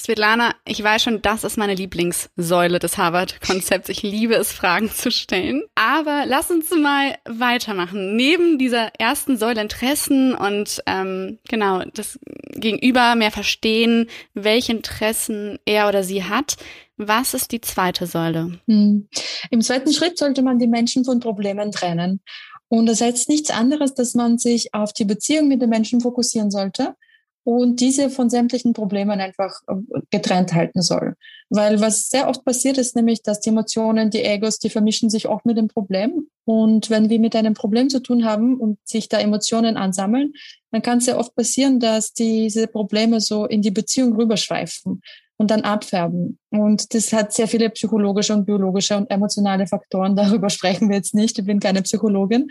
Svetlana, 0.00 0.54
ich 0.64 0.82
weiß 0.82 1.02
schon, 1.02 1.20
das 1.20 1.44
ist 1.44 1.58
meine 1.58 1.74
Lieblingssäule 1.74 2.78
des 2.78 2.96
Harvard-Konzepts. 2.96 3.90
Ich 3.90 4.02
liebe 4.02 4.34
es, 4.34 4.50
Fragen 4.50 4.90
zu 4.90 5.10
stellen. 5.10 5.62
Aber 5.74 6.24
lass 6.26 6.50
uns 6.50 6.70
mal 6.70 7.18
weitermachen. 7.28 8.16
Neben 8.16 8.58
dieser 8.58 8.94
ersten 8.98 9.36
Säule 9.36 9.60
Interessen 9.60 10.34
und 10.34 10.82
ähm, 10.86 11.38
genau 11.48 11.82
das 11.92 12.18
Gegenüber 12.52 13.14
mehr 13.14 13.30
verstehen, 13.30 14.08
welche 14.32 14.72
Interessen 14.72 15.58
er 15.66 15.88
oder 15.88 16.02
sie 16.02 16.24
hat. 16.24 16.56
Was 16.96 17.34
ist 17.34 17.52
die 17.52 17.60
zweite 17.60 18.06
Säule? 18.06 18.58
Hm. 18.68 19.06
Im 19.50 19.60
zweiten 19.60 19.92
Schritt 19.92 20.16
sollte 20.18 20.40
man 20.40 20.58
die 20.58 20.66
Menschen 20.66 21.04
von 21.04 21.20
Problemen 21.20 21.72
trennen. 21.72 22.20
Und 22.68 22.86
das 22.86 23.02
heißt 23.02 23.28
nichts 23.28 23.50
anderes, 23.50 23.94
dass 23.94 24.14
man 24.14 24.38
sich 24.38 24.72
auf 24.72 24.94
die 24.94 25.04
Beziehung 25.04 25.48
mit 25.48 25.60
den 25.60 25.68
Menschen 25.68 26.00
fokussieren 26.00 26.50
sollte 26.50 26.94
und 27.44 27.80
diese 27.80 28.10
von 28.10 28.28
sämtlichen 28.28 28.72
Problemen 28.72 29.20
einfach 29.20 29.60
äh, 29.68 30.00
getrennt 30.10 30.52
halten 30.52 30.82
soll. 30.82 31.14
Weil 31.48 31.80
was 31.80 32.08
sehr 32.08 32.28
oft 32.28 32.44
passiert 32.44 32.78
ist 32.78 32.94
nämlich, 32.94 33.22
dass 33.22 33.40
die 33.40 33.48
Emotionen, 33.48 34.10
die 34.10 34.22
Egos, 34.22 34.58
die 34.58 34.70
vermischen 34.70 35.10
sich 35.10 35.26
auch 35.26 35.44
mit 35.44 35.56
dem 35.56 35.68
Problem. 35.68 36.28
Und 36.44 36.90
wenn 36.90 37.10
wir 37.10 37.18
mit 37.18 37.34
einem 37.34 37.54
Problem 37.54 37.90
zu 37.90 38.00
tun 38.00 38.24
haben 38.24 38.58
und 38.58 38.78
sich 38.84 39.08
da 39.08 39.18
Emotionen 39.18 39.76
ansammeln, 39.76 40.34
dann 40.70 40.82
kann 40.82 40.98
es 40.98 41.06
sehr 41.06 41.18
oft 41.18 41.34
passieren, 41.34 41.80
dass 41.80 42.12
diese 42.12 42.66
Probleme 42.68 43.20
so 43.20 43.46
in 43.46 43.62
die 43.62 43.72
Beziehung 43.72 44.14
rüberschweifen 44.14 45.02
und 45.40 45.50
dann 45.50 45.62
abfärben. 45.62 46.38
Und 46.50 46.94
das 46.94 47.14
hat 47.14 47.32
sehr 47.32 47.48
viele 47.48 47.70
psychologische 47.70 48.34
und 48.34 48.44
biologische 48.44 48.94
und 48.94 49.10
emotionale 49.10 49.66
Faktoren. 49.66 50.14
Darüber 50.16 50.50
sprechen 50.50 50.90
wir 50.90 50.96
jetzt 50.96 51.14
nicht. 51.14 51.38
Ich 51.38 51.46
bin 51.46 51.60
keine 51.60 51.80
Psychologin. 51.80 52.48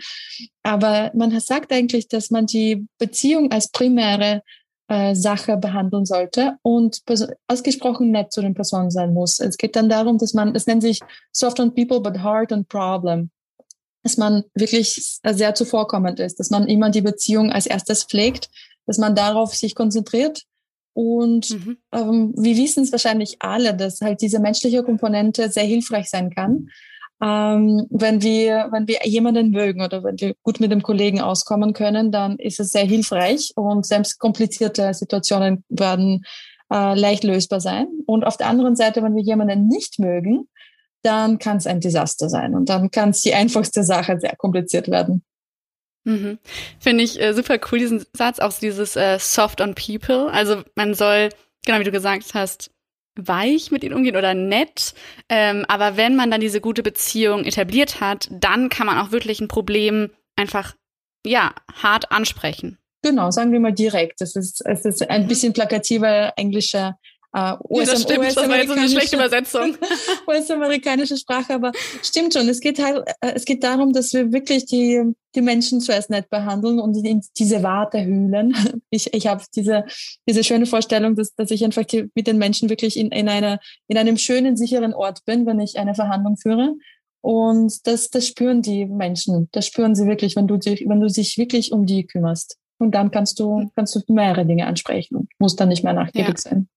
Aber 0.64 1.12
man 1.14 1.38
sagt 1.38 1.72
eigentlich, 1.72 2.08
dass 2.08 2.30
man 2.30 2.46
die 2.46 2.86
Beziehung 2.98 3.52
als 3.52 3.70
primäre 3.70 4.42
äh, 4.90 5.14
Sache 5.14 5.56
behandeln 5.56 6.04
sollte 6.04 6.56
und 6.62 7.00
ausgesprochen 7.46 8.10
nett 8.10 8.32
zu 8.32 8.42
den 8.42 8.54
Personen 8.54 8.90
sein 8.90 9.14
muss. 9.14 9.38
Es 9.38 9.56
geht 9.56 9.76
dann 9.76 9.88
darum, 9.88 10.18
dass 10.18 10.34
man, 10.34 10.52
es 10.56 10.66
nennt 10.66 10.82
sich 10.82 10.98
Soft 11.30 11.60
on 11.60 11.72
People, 11.72 12.00
but 12.00 12.18
Hard 12.18 12.50
on 12.50 12.64
Problem. 12.64 13.30
Dass 14.02 14.16
man 14.16 14.42
wirklich 14.52 15.20
sehr 15.24 15.54
zuvorkommend 15.54 16.18
ist, 16.18 16.40
dass 16.40 16.50
man 16.50 16.66
immer 16.66 16.90
die 16.90 17.02
Beziehung 17.02 17.52
als 17.52 17.66
erstes 17.66 18.02
pflegt, 18.02 18.50
dass 18.86 18.98
man 18.98 19.14
darauf 19.14 19.54
sich 19.54 19.76
konzentriert. 19.76 20.42
Und 20.92 21.50
mhm. 21.50 21.78
ähm, 21.92 22.34
wir 22.36 22.56
wissen 22.56 22.82
es 22.82 22.90
wahrscheinlich 22.90 23.36
alle, 23.38 23.76
dass 23.76 24.00
halt 24.00 24.20
diese 24.20 24.40
menschliche 24.40 24.82
Komponente 24.82 25.50
sehr 25.50 25.62
hilfreich 25.62 26.10
sein 26.10 26.30
kann 26.30 26.68
ähm, 27.22 27.86
wenn 27.90 28.22
wir, 28.22 28.68
wenn 28.72 28.88
wir 28.88 29.00
jemanden 29.04 29.50
mögen 29.50 29.82
oder 29.82 30.02
wenn 30.02 30.18
wir 30.18 30.34
gut 30.42 30.58
mit 30.60 30.72
dem 30.72 30.82
Kollegen 30.82 31.20
auskommen 31.20 31.74
können, 31.74 32.10
dann 32.12 32.38
ist 32.38 32.60
es 32.60 32.70
sehr 32.70 32.84
hilfreich 32.84 33.52
und 33.56 33.84
selbst 33.84 34.18
komplizierte 34.18 34.94
Situationen 34.94 35.64
werden 35.68 36.24
äh, 36.72 36.98
leicht 36.98 37.24
lösbar 37.24 37.60
sein. 37.60 37.88
Und 38.06 38.24
auf 38.24 38.36
der 38.38 38.46
anderen 38.46 38.74
Seite, 38.74 39.02
wenn 39.02 39.14
wir 39.14 39.22
jemanden 39.22 39.68
nicht 39.68 39.98
mögen, 39.98 40.48
dann 41.02 41.38
kann 41.38 41.58
es 41.58 41.66
ein 41.66 41.80
Desaster 41.80 42.28
sein 42.28 42.54
und 42.54 42.68
dann 42.68 42.90
kann 42.90 43.10
es 43.10 43.22
die 43.22 43.34
einfachste 43.34 43.82
Sache 43.82 44.18
sehr 44.18 44.36
kompliziert 44.36 44.90
werden. 44.90 45.22
Mhm. 46.04 46.38
Finde 46.78 47.04
ich 47.04 47.20
äh, 47.20 47.34
super 47.34 47.58
cool, 47.70 47.78
diesen 47.78 48.04
Satz, 48.14 48.38
auch 48.38 48.52
dieses 48.52 48.96
äh, 48.96 49.18
Soft 49.18 49.60
on 49.60 49.74
People. 49.74 50.30
Also 50.32 50.62
man 50.74 50.94
soll, 50.94 51.30
genau 51.66 51.80
wie 51.80 51.84
du 51.84 51.90
gesagt 51.90 52.32
hast, 52.32 52.70
weich 53.16 53.70
mit 53.70 53.84
ihnen 53.84 53.94
umgehen 53.94 54.16
oder 54.16 54.34
nett. 54.34 54.94
Ähm, 55.28 55.64
aber 55.68 55.96
wenn 55.96 56.16
man 56.16 56.30
dann 56.30 56.40
diese 56.40 56.60
gute 56.60 56.82
Beziehung 56.82 57.44
etabliert 57.44 58.00
hat, 58.00 58.28
dann 58.30 58.68
kann 58.68 58.86
man 58.86 58.98
auch 58.98 59.12
wirklich 59.12 59.40
ein 59.40 59.48
Problem 59.48 60.10
einfach, 60.36 60.74
ja, 61.24 61.54
hart 61.72 62.12
ansprechen. 62.12 62.78
Genau, 63.02 63.30
sagen 63.30 63.52
wir 63.52 63.60
mal 63.60 63.72
direkt. 63.72 64.20
Das 64.20 64.36
ist, 64.36 64.64
es 64.64 64.84
ist 64.84 65.08
ein 65.08 65.24
mhm. 65.24 65.28
bisschen 65.28 65.52
plakativer 65.52 66.34
englischer 66.36 66.98
Uh, 67.32 67.54
US 67.68 67.86
ja, 67.86 67.92
das 67.92 68.02
stimmt, 68.02 68.18
US 68.24 68.34
das 68.34 68.48
war 68.48 68.56
jetzt 68.56 68.72
eine 68.72 68.88
schlechte 68.88 69.14
Übersetzung. 69.14 69.76
US-amerikanische 70.26 71.16
Sprache, 71.16 71.54
aber 71.54 71.70
stimmt 72.02 72.34
schon. 72.34 72.48
Es 72.48 72.60
geht 72.60 72.82
halt, 72.82 73.06
äh, 73.20 73.34
es 73.34 73.44
geht 73.44 73.62
darum, 73.62 73.92
dass 73.92 74.12
wir 74.12 74.32
wirklich 74.32 74.66
die, 74.66 75.00
die 75.36 75.40
Menschen 75.40 75.80
zuerst 75.80 76.10
nett 76.10 76.28
behandeln 76.28 76.80
und 76.80 76.96
in 76.96 77.20
diese 77.38 77.62
Warte 77.62 78.04
hühlen. 78.04 78.54
Ich, 78.92 79.14
ich 79.14 79.28
habe 79.28 79.44
diese, 79.54 79.84
diese 80.28 80.42
schöne 80.42 80.66
Vorstellung, 80.66 81.14
dass, 81.14 81.32
dass 81.36 81.52
ich 81.52 81.64
einfach 81.64 81.84
die, 81.84 82.10
mit 82.16 82.26
den 82.26 82.38
Menschen 82.38 82.68
wirklich 82.68 82.96
in, 82.96 83.12
in, 83.12 83.28
einer, 83.28 83.60
in 83.86 83.96
einem 83.96 84.16
schönen, 84.16 84.56
sicheren 84.56 84.92
Ort 84.92 85.24
bin, 85.24 85.46
wenn 85.46 85.60
ich 85.60 85.78
eine 85.78 85.94
Verhandlung 85.94 86.36
führe. 86.36 86.74
Und 87.20 87.86
das, 87.86 88.10
das 88.10 88.26
spüren 88.26 88.62
die 88.62 88.86
Menschen. 88.86 89.48
Das 89.52 89.66
spüren 89.66 89.94
sie 89.94 90.06
wirklich, 90.06 90.34
wenn 90.34 90.48
du 90.48 90.56
dich, 90.56 90.84
wenn 90.88 91.00
du 91.00 91.06
dich 91.06 91.38
wirklich 91.38 91.70
um 91.70 91.86
die 91.86 92.04
kümmerst. 92.04 92.58
Und 92.78 92.96
dann 92.96 93.12
kannst 93.12 93.38
du, 93.38 93.70
kannst 93.76 93.94
du 93.94 94.00
mehrere 94.12 94.44
Dinge 94.44 94.66
ansprechen 94.66 95.14
und 95.14 95.28
musst 95.38 95.60
dann 95.60 95.68
nicht 95.68 95.84
mehr 95.84 95.92
nachgiebig 95.92 96.34
ja. 96.34 96.36
sein. 96.36 96.68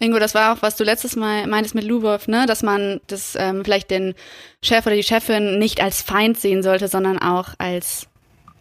Ingo, 0.00 0.18
das 0.18 0.34
war 0.34 0.52
auch, 0.52 0.62
was 0.62 0.76
du 0.76 0.84
letztes 0.84 1.14
Mal 1.14 1.46
meintest 1.46 1.74
mit 1.74 1.84
Lubov, 1.84 2.26
ne, 2.26 2.46
dass 2.46 2.62
man 2.62 3.00
das 3.06 3.36
ähm, 3.38 3.64
vielleicht 3.64 3.90
den 3.90 4.14
Chef 4.62 4.86
oder 4.86 4.96
die 4.96 5.02
Chefin 5.02 5.58
nicht 5.58 5.82
als 5.82 6.00
Feind 6.00 6.38
sehen 6.38 6.62
sollte, 6.62 6.88
sondern 6.88 7.18
auch 7.18 7.50
als 7.58 8.06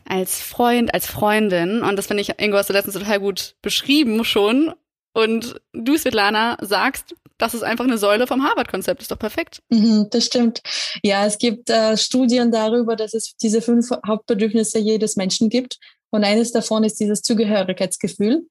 als 0.05 0.41
Freund, 0.41 0.93
als 0.93 1.05
Freundin. 1.05 1.84
Und 1.84 1.96
das 1.96 2.08
finde 2.08 2.22
ich, 2.22 2.31
Ingo, 2.39 2.58
hast 2.58 2.69
du 2.69 2.74
letztens 2.74 2.96
total 2.96 3.19
gut 3.19 3.55
beschrieben 3.62 4.25
schon. 4.25 4.74
Und 5.13 5.62
du, 5.72 5.96
Svetlana, 5.98 6.58
sagst, 6.62 7.15
das 7.38 7.53
ist 7.53 7.63
einfach 7.63 7.86
eine 7.86 7.98
Säule 7.98 8.27
vom 8.27 8.43
Harvard-Konzept. 8.43 9.01
Ist 9.01 9.12
doch 9.12 9.19
perfekt. 9.19 9.62
Mhm, 9.69 10.08
das 10.10 10.25
stimmt. 10.25 10.62
Ja, 11.03 11.25
es 11.25 11.38
gibt 11.38 11.69
äh, 11.69 11.96
Studien 11.96 12.51
darüber, 12.51 12.96
dass 12.96 13.13
es 13.13 13.36
diese 13.38 13.62
fünf 13.62 13.91
Hauptbedürfnisse 14.05 14.79
jedes 14.79 15.15
Menschen 15.15 15.50
gibt. 15.50 15.77
Und 16.10 16.24
eines 16.24 16.51
davon 16.51 16.84
ist 16.84 17.00
dieses 17.00 17.22
Zugehörigkeitsgefühl. 17.22 18.48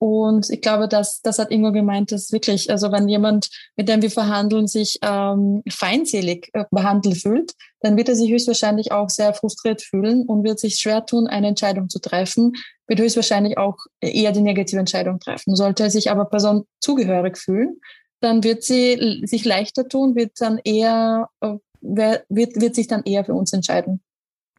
Und 0.00 0.48
ich 0.48 0.62
glaube, 0.62 0.88
dass 0.88 1.20
das 1.20 1.38
hat 1.38 1.50
Ingo 1.50 1.72
gemeint, 1.72 2.10
dass 2.10 2.32
wirklich, 2.32 2.70
also 2.70 2.90
wenn 2.90 3.06
jemand, 3.06 3.50
mit 3.76 3.86
dem 3.86 4.00
wir 4.00 4.10
verhandeln, 4.10 4.66
sich 4.66 4.98
ähm, 5.02 5.62
feindselig 5.68 6.48
äh, 6.54 6.64
behandelt 6.70 7.18
fühlt, 7.18 7.52
dann 7.80 7.98
wird 7.98 8.08
er 8.08 8.16
sich 8.16 8.30
höchstwahrscheinlich 8.30 8.92
auch 8.92 9.10
sehr 9.10 9.34
frustriert 9.34 9.82
fühlen 9.82 10.24
und 10.24 10.42
wird 10.42 10.58
sich 10.58 10.76
schwer 10.76 11.04
tun, 11.04 11.26
eine 11.26 11.48
Entscheidung 11.48 11.90
zu 11.90 11.98
treffen, 11.98 12.54
wird 12.86 12.98
höchstwahrscheinlich 12.98 13.58
auch 13.58 13.76
eher 14.00 14.32
die 14.32 14.40
negative 14.40 14.80
Entscheidung 14.80 15.20
treffen. 15.20 15.54
Sollte 15.54 15.82
er 15.82 15.90
sich 15.90 16.10
aber 16.10 16.24
Person 16.24 16.64
zugehörig 16.80 17.36
fühlen, 17.36 17.78
dann 18.20 18.42
wird 18.42 18.62
sie 18.62 19.20
sich 19.26 19.44
leichter 19.44 19.86
tun, 19.86 20.16
wird 20.16 20.32
dann 20.38 20.60
eher, 20.64 21.28
äh, 21.42 21.56
wird, 21.82 22.24
wird 22.28 22.74
sich 22.74 22.86
dann 22.86 23.02
eher 23.02 23.26
für 23.26 23.34
uns 23.34 23.52
entscheiden 23.52 24.00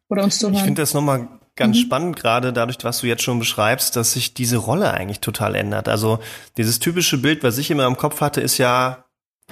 oder 0.08 0.22
uns 0.22 0.38
zuhören. 0.38 0.54
Ich 0.54 0.62
finde 0.62 0.82
das 0.82 0.94
nochmal 0.94 1.28
ganz 1.56 1.76
mhm. 1.76 1.80
spannend, 1.82 2.16
gerade 2.16 2.52
dadurch, 2.52 2.78
was 2.82 3.00
du 3.00 3.06
jetzt 3.06 3.22
schon 3.22 3.38
beschreibst, 3.38 3.96
dass 3.96 4.12
sich 4.12 4.34
diese 4.34 4.56
Rolle 4.56 4.92
eigentlich 4.92 5.20
total 5.20 5.54
ändert. 5.54 5.88
Also 5.88 6.18
dieses 6.56 6.78
typische 6.78 7.18
Bild, 7.18 7.42
was 7.42 7.58
ich 7.58 7.70
immer 7.70 7.86
im 7.86 7.96
Kopf 7.96 8.20
hatte, 8.20 8.40
ist 8.40 8.58
ja, 8.58 9.04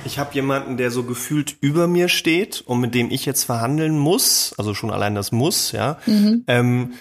ich 0.05 0.19
habe 0.19 0.35
jemanden, 0.35 0.77
der 0.77 0.91
so 0.91 1.03
gefühlt 1.03 1.57
über 1.61 1.87
mir 1.87 2.09
steht 2.09 2.63
und 2.63 2.81
mit 2.81 2.95
dem 2.95 3.11
ich 3.11 3.27
jetzt 3.27 3.45
verhandeln 3.45 3.99
muss, 3.99 4.55
also 4.57 4.75
schon 4.75 4.91
allein 4.91 5.15
das 5.15 5.33
muss, 5.33 5.73
ja. 5.73 5.99
Mhm. 6.07 6.45
Ähm, 6.47 6.93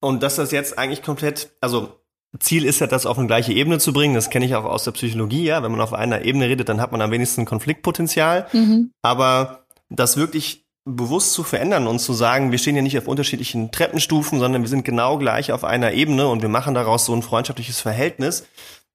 und 0.00 0.22
dass 0.22 0.36
das 0.36 0.52
jetzt 0.52 0.78
eigentlich 0.78 1.02
komplett, 1.02 1.50
also 1.60 2.00
Ziel 2.38 2.64
ist 2.64 2.80
ja, 2.80 2.86
das 2.86 3.06
auf 3.06 3.18
eine 3.18 3.26
gleiche 3.26 3.52
Ebene 3.52 3.78
zu 3.78 3.92
bringen. 3.92 4.14
Das 4.14 4.30
kenne 4.30 4.44
ich 4.44 4.54
auch 4.54 4.64
aus 4.64 4.84
der 4.84 4.92
Psychologie, 4.92 5.44
ja. 5.44 5.62
Wenn 5.62 5.72
man 5.72 5.80
auf 5.80 5.94
einer 5.94 6.22
Ebene 6.22 6.46
redet, 6.48 6.68
dann 6.68 6.80
hat 6.80 6.92
man 6.92 7.00
am 7.00 7.10
wenigsten 7.10 7.46
Konfliktpotenzial. 7.46 8.46
Mhm. 8.52 8.92
Aber 9.02 9.66
das 9.88 10.16
wirklich 10.16 10.65
bewusst 10.86 11.32
zu 11.32 11.42
verändern 11.42 11.88
und 11.88 11.98
zu 11.98 12.12
sagen, 12.12 12.52
wir 12.52 12.58
stehen 12.58 12.76
ja 12.76 12.82
nicht 12.82 12.96
auf 12.96 13.08
unterschiedlichen 13.08 13.72
Treppenstufen, 13.72 14.38
sondern 14.38 14.62
wir 14.62 14.68
sind 14.68 14.84
genau 14.84 15.18
gleich 15.18 15.50
auf 15.50 15.64
einer 15.64 15.92
Ebene 15.92 16.28
und 16.28 16.42
wir 16.42 16.48
machen 16.48 16.74
daraus 16.74 17.04
so 17.04 17.12
ein 17.12 17.22
freundschaftliches 17.22 17.80
Verhältnis. 17.80 18.46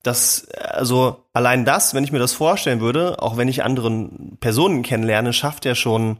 Das, 0.01 0.47
also 0.51 1.25
allein 1.33 1.65
das, 1.65 1.93
wenn 1.93 2.05
ich 2.05 2.13
mir 2.13 2.19
das 2.19 2.31
vorstellen 2.31 2.79
würde, 2.79 3.21
auch 3.21 3.35
wenn 3.35 3.49
ich 3.49 3.63
anderen 3.63 4.37
Personen 4.39 4.83
kennenlerne, 4.83 5.33
schafft 5.33 5.65
ja 5.65 5.75
schon 5.75 6.17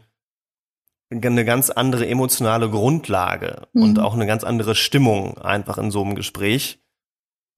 eine 1.10 1.46
ganz 1.46 1.70
andere 1.70 2.06
emotionale 2.08 2.70
Grundlage 2.70 3.68
mhm. 3.72 3.84
und 3.84 4.00
auch 4.00 4.14
eine 4.14 4.28
ganz 4.28 4.44
andere 4.44 4.76
Stimmung 4.76 5.38
einfach 5.38 5.78
in 5.78 5.90
so 5.90 6.04
einem 6.04 6.16
Gespräch 6.16 6.80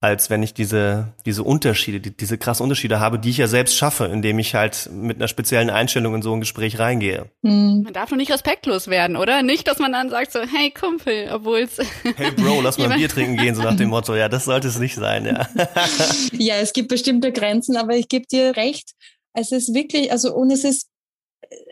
als 0.04 0.28
wenn 0.28 0.42
ich 0.42 0.52
diese, 0.52 1.14
diese 1.24 1.42
Unterschiede, 1.42 1.98
die, 1.98 2.14
diese 2.14 2.36
krassen 2.36 2.62
Unterschiede 2.62 3.00
habe, 3.00 3.18
die 3.18 3.30
ich 3.30 3.38
ja 3.38 3.46
selbst 3.46 3.74
schaffe, 3.74 4.04
indem 4.04 4.38
ich 4.38 4.54
halt 4.54 4.90
mit 4.92 5.16
einer 5.16 5.28
speziellen 5.28 5.70
Einstellung 5.70 6.14
in 6.14 6.20
so 6.20 6.34
ein 6.34 6.40
Gespräch 6.40 6.78
reingehe. 6.78 7.30
Mhm. 7.40 7.84
Man 7.84 7.92
darf 7.94 8.10
nur 8.10 8.18
nicht 8.18 8.30
respektlos 8.30 8.88
werden, 8.88 9.16
oder? 9.16 9.42
Nicht, 9.42 9.66
dass 9.66 9.78
man 9.78 9.92
dann 9.92 10.10
sagt 10.10 10.32
so, 10.32 10.40
hey 10.40 10.70
Kumpel, 10.70 11.30
obwohl 11.32 11.60
es. 11.60 11.78
Hey 12.16 12.30
Bro, 12.32 12.60
lass 12.60 12.76
mal 12.76 12.92
ein 12.92 12.98
Bier 12.98 13.08
trinken 13.08 13.38
gehen, 13.38 13.54
so 13.54 13.62
nach 13.62 13.76
dem 13.76 13.88
Motto. 13.88 14.14
Ja, 14.14 14.28
das 14.28 14.44
sollte 14.44 14.68
es 14.68 14.78
nicht 14.78 14.94
sein, 14.94 15.24
ja. 15.24 15.48
ja, 16.32 16.56
es 16.56 16.74
gibt 16.74 16.88
bestimmte 16.88 17.32
Grenzen, 17.32 17.76
aber 17.76 17.96
ich 17.96 18.08
gebe 18.08 18.26
dir 18.26 18.56
recht. 18.56 18.92
Es 19.32 19.52
ist 19.52 19.74
wirklich, 19.74 20.12
also, 20.12 20.34
und 20.34 20.50
es 20.50 20.64
ist, 20.64 20.88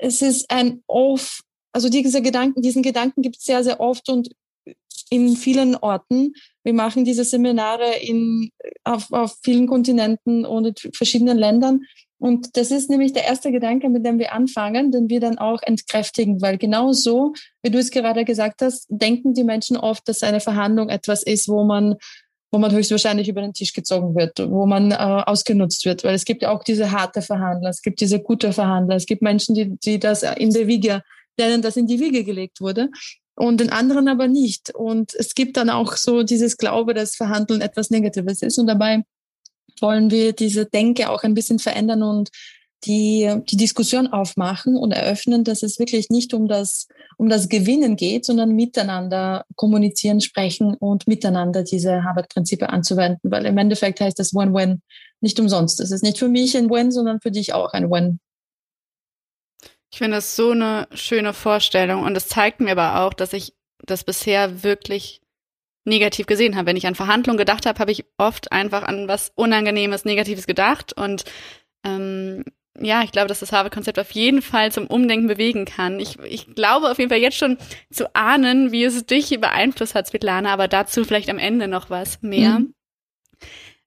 es 0.01 0.23
ist 0.23 0.51
ein 0.51 0.83
oft, 0.87 1.43
also 1.73 1.91
diese 1.91 2.23
Gedanken, 2.23 2.63
diesen 2.63 2.83
Gedanken 2.83 3.21
gibt 3.21 3.37
es 3.37 3.45
sehr, 3.45 3.63
sehr 3.63 3.79
oft 3.79 4.09
und 4.09 4.31
in 5.11 5.37
vielen 5.37 5.77
Orten. 5.77 6.33
Wir 6.65 6.75
machen 6.75 7.05
diese 7.05 7.25
Seminare 7.25 7.97
in, 8.01 8.51
auf, 8.85 9.13
auf 9.13 9.37
vielen 9.43 9.67
Kontinenten 9.67 10.45
und 10.45 10.85
in 10.85 10.93
verschiedenen 10.93 11.39
Ländern. 11.39 11.83
Und 12.19 12.57
das 12.57 12.71
ist 12.71 12.89
nämlich 12.89 13.13
der 13.13 13.25
erste 13.25 13.51
Gedanke, 13.51 13.89
mit 13.89 14.07
dem 14.07 14.21
wir 14.21 14.33
anfangen, 14.33 14.93
den 14.93 15.09
wir 15.11 15.19
dann 15.19 15.39
auch 15.39 15.61
entkräftigen, 15.63 16.41
weil 16.41 16.57
genau 16.57 16.93
so, 16.93 17.33
wie 17.65 17.71
du 17.71 17.79
es 17.79 17.91
gerade 17.91 18.25
gesagt 18.25 18.63
hast, 18.63 18.87
denken 18.89 19.35
die 19.35 19.43
Menschen 19.43 19.77
oft, 19.77 20.07
dass 20.07 20.23
eine 20.23 20.39
Verhandlung 20.39 20.89
etwas 20.89 21.23
ist, 21.23 21.49
wo 21.49 21.65
man 21.65 21.97
wo 22.55 22.59
man 22.59 22.71
höchstwahrscheinlich 22.71 23.31
über 23.31 23.41
den 23.41 23.55
Tisch 23.55 23.73
gezogen 23.73 24.15
wird, 24.15 24.39
wo 24.39 24.67
man 24.67 24.93
äh, 24.93 24.95
ausgenutzt 24.97 25.87
wird, 25.87 26.05
weil 26.05 26.15
es 26.15 26.27
gibt 26.27 26.43
ja 26.43 26.51
auch 26.51 26.63
diese 26.63 26.93
harte 26.93 27.23
Verhandler, 27.23 27.71
es 27.71 27.81
gibt 27.81 27.99
diese 28.03 28.21
gute 28.21 28.53
Verhandler, 28.53 28.97
es 28.97 29.07
gibt 29.07 29.23
Menschen, 29.23 29.55
die, 29.55 29.75
die 29.79 29.99
das 29.99 30.23
in 30.23 30.51
der 30.51 30.67
Wiege, 30.67 31.03
denen 31.41 31.63
das 31.63 31.79
in 31.79 31.87
die 31.87 31.99
Wiege 31.99 32.25
gelegt 32.25 32.61
wurde 32.61 32.91
und 33.37 33.61
den 33.61 33.71
anderen 33.71 34.09
aber 34.09 34.29
nicht. 34.29 34.75
Und 34.75 35.15
es 35.15 35.35
gibt 35.35 35.57
dann 35.57 35.71
auch 35.71 35.97
so 35.97 36.23
dieses 36.23 36.57
Glaube, 36.57 36.95
dass 36.95 37.17
Verhandeln 37.17 37.61
etwas 37.61 37.91
Negatives 37.91 38.43
ist. 38.43 38.59
Und 38.59 38.67
dabei 38.67 39.05
wollen 39.81 40.11
wir 40.11 40.33
diese 40.33 40.67
Denke 40.67 41.11
auch 41.11 41.23
ein 41.23 41.35
bisschen 41.35 41.59
verändern 41.59 42.03
und 42.03 42.31
die, 42.85 43.33
die 43.49 43.57
Diskussion 43.57 44.09
aufmachen 44.09 44.77
und 44.77 44.93
eröffnen, 44.93 45.45
dass 45.45 45.63
es 45.63 45.79
wirklich 45.79 46.11
nicht 46.11 46.35
um 46.35 46.49
das, 46.49 46.89
um 47.17 47.29
das 47.29 47.49
Gewinnen 47.49 47.97
geht, 47.97 48.25
sondern 48.25 48.57
miteinander 48.57 49.45
kommunizieren, 49.55 50.21
sprechen 50.21 50.75
und 50.75 51.07
miteinander 51.07 51.63
diese 51.63 52.03
Harvard-Prinzipien 52.03 52.71
anzuwenden, 52.71 53.31
weil 53.31 53.47
im 53.47 53.57
Endeffekt 53.57 54.01
heißt 54.01 54.19
das 54.19 54.35
Win-Win 54.35 54.83
nicht 55.21 55.39
umsonst. 55.39 55.81
Es 55.81 55.93
ist 55.93 56.03
nicht 56.03 56.19
für 56.19 56.29
mich 56.29 56.57
ein 56.57 56.71
Win, 56.71 56.91
sondern 56.91 57.21
für 57.21 57.31
dich 57.31 57.55
auch 57.55 57.73
ein 57.73 57.89
Win. 57.91 58.19
Ich 59.93 59.99
finde 59.99 60.17
das 60.17 60.37
so 60.37 60.53
eine 60.53 60.89
schöne 60.95 61.35
Vorstellung 61.35 62.03
und 62.03 62.17
es 62.17 62.27
zeigt 62.27 62.61
mir 62.61 62.73
aber 62.73 63.05
auch, 63.05 63.13
dass 63.13 63.35
ich 63.35 63.55
das 63.85 64.05
bisher 64.05 64.63
wirklich 64.63 65.21
negativ 65.85 66.27
gesehen 66.27 66.57
habe. 66.57 66.69
Wenn 66.69 66.77
ich 66.77 66.87
an 66.87 66.95
Verhandlungen 66.95 67.37
gedacht 67.37 67.67
habe, 67.67 67.79
habe 67.79 67.93
ich 67.93 68.07
oft 68.17 68.53
einfach 68.53 68.85
an 68.85 69.07
was 69.07 69.33
Unangenehmes, 69.35 70.05
Negatives 70.05 70.47
gedacht 70.47 70.95
und 70.95 71.25
ähm, 71.85 72.45
ja, 72.81 73.03
ich 73.03 73.13
glaube, 73.13 73.29
dass 73.29 73.41
das 73.41 73.53
Harvard-Konzept 73.53 73.99
auf 73.99 74.13
jeden 74.13 74.41
Fall 74.41 74.73
zum 74.73 74.87
Umdenken 74.87 75.27
bewegen 75.27 75.67
kann. 75.67 76.01
Ich, 76.01 76.19
ich 76.21 76.55
glaube 76.55 76.91
auf 76.91 76.99
jeden 76.99 77.11
Fall 77.11 77.19
jetzt 77.19 77.37
schon 77.37 77.59
zu 77.91 78.15
ahnen, 78.17 78.73
wie 78.73 78.85
es 78.85 79.05
dich 79.05 79.29
beeinflusst 79.41 79.95
hat, 79.95 80.07
Svetlana, 80.07 80.53
aber 80.53 80.69
dazu 80.69 81.05
vielleicht 81.05 81.29
am 81.29 81.39
Ende 81.39 81.69
noch 81.69 81.91
was 81.91 82.23
mehr. 82.23 82.61
Mhm. 82.61 82.75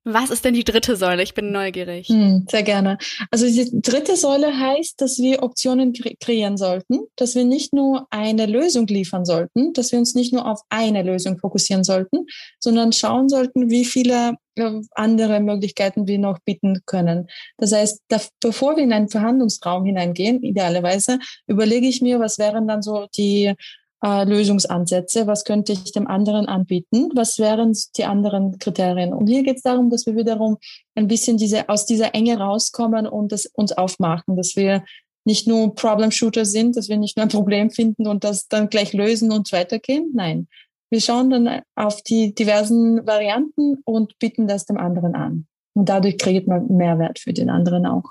Was 0.07 0.29
ist 0.29 0.45
denn 0.45 0.53
die 0.53 0.63
dritte 0.63 0.95
Säule? 0.95 1.23
Ich 1.23 1.33
bin 1.33 1.51
neugierig. 1.51 2.09
Hm, 2.09 2.45
sehr 2.47 2.61
gerne. 2.61 2.99
Also 3.31 3.47
die 3.47 3.81
dritte 3.81 4.15
Säule 4.15 4.55
heißt, 4.55 5.01
dass 5.01 5.17
wir 5.17 5.41
Optionen 5.41 5.93
kre 5.93 6.15
kreieren 6.19 6.57
sollten, 6.57 6.99
dass 7.15 7.33
wir 7.33 7.43
nicht 7.43 7.73
nur 7.73 8.05
eine 8.11 8.45
Lösung 8.45 8.85
liefern 8.85 9.25
sollten, 9.25 9.73
dass 9.73 9.91
wir 9.91 9.97
uns 9.97 10.13
nicht 10.13 10.31
nur 10.31 10.45
auf 10.45 10.61
eine 10.69 11.01
Lösung 11.01 11.39
fokussieren 11.39 11.83
sollten, 11.83 12.27
sondern 12.59 12.93
schauen 12.93 13.29
sollten, 13.29 13.71
wie 13.71 13.83
viele 13.83 14.35
äh, 14.57 14.79
andere 14.91 15.39
Möglichkeiten 15.39 16.07
wir 16.07 16.19
noch 16.19 16.37
bieten 16.45 16.81
können. 16.85 17.27
Das 17.57 17.73
heißt, 17.73 18.03
da, 18.07 18.21
bevor 18.41 18.75
wir 18.75 18.83
in 18.83 18.93
einen 18.93 19.09
Verhandlungsraum 19.09 19.85
hineingehen, 19.85 20.43
idealerweise, 20.43 21.17
überlege 21.47 21.87
ich 21.87 22.03
mir, 22.03 22.19
was 22.19 22.37
wären 22.37 22.67
dann 22.67 22.83
so 22.83 23.07
die 23.17 23.55
äh, 24.03 24.23
Lösungsansätze, 24.23 25.27
was 25.27 25.43
könnte 25.43 25.73
ich 25.73 25.91
dem 25.91 26.07
anderen 26.07 26.47
anbieten, 26.47 27.09
was 27.15 27.39
wären 27.39 27.73
die 27.97 28.05
anderen 28.05 28.57
Kriterien. 28.59 29.13
Und 29.13 29.27
hier 29.27 29.43
geht 29.43 29.57
es 29.57 29.63
darum, 29.63 29.89
dass 29.89 30.05
wir 30.05 30.15
wiederum 30.15 30.57
ein 30.95 31.07
bisschen 31.07 31.37
diese, 31.37 31.69
aus 31.69 31.85
dieser 31.85 32.13
Enge 32.13 32.37
rauskommen 32.37 33.07
und 33.07 33.31
das 33.31 33.45
uns 33.45 33.71
aufmachen, 33.71 34.35
dass 34.35 34.55
wir 34.55 34.83
nicht 35.25 35.47
nur 35.47 35.73
Problem-Shooter 35.73 36.45
sind, 36.45 36.77
dass 36.77 36.87
wir 36.87 36.97
nicht 36.97 37.17
nur 37.17 37.25
ein 37.25 37.29
Problem 37.29 37.71
finden 37.71 38.07
und 38.07 38.23
das 38.23 38.47
dann 38.47 38.69
gleich 38.69 38.93
lösen 38.93 39.31
und 39.31 39.51
weitergehen. 39.51 40.11
Nein, 40.13 40.47
wir 40.91 41.01
schauen 41.01 41.29
dann 41.29 41.61
auf 41.75 42.01
die 42.03 42.35
diversen 42.35 43.05
Varianten 43.07 43.79
und 43.85 44.17
bieten 44.19 44.47
das 44.47 44.65
dem 44.65 44.77
anderen 44.77 45.15
an. 45.15 45.47
Und 45.73 45.89
dadurch 45.89 46.17
kreiert 46.17 46.47
man 46.47 46.67
Mehrwert 46.67 47.19
für 47.19 47.33
den 47.33 47.49
anderen 47.49 47.85
auch. 47.85 48.03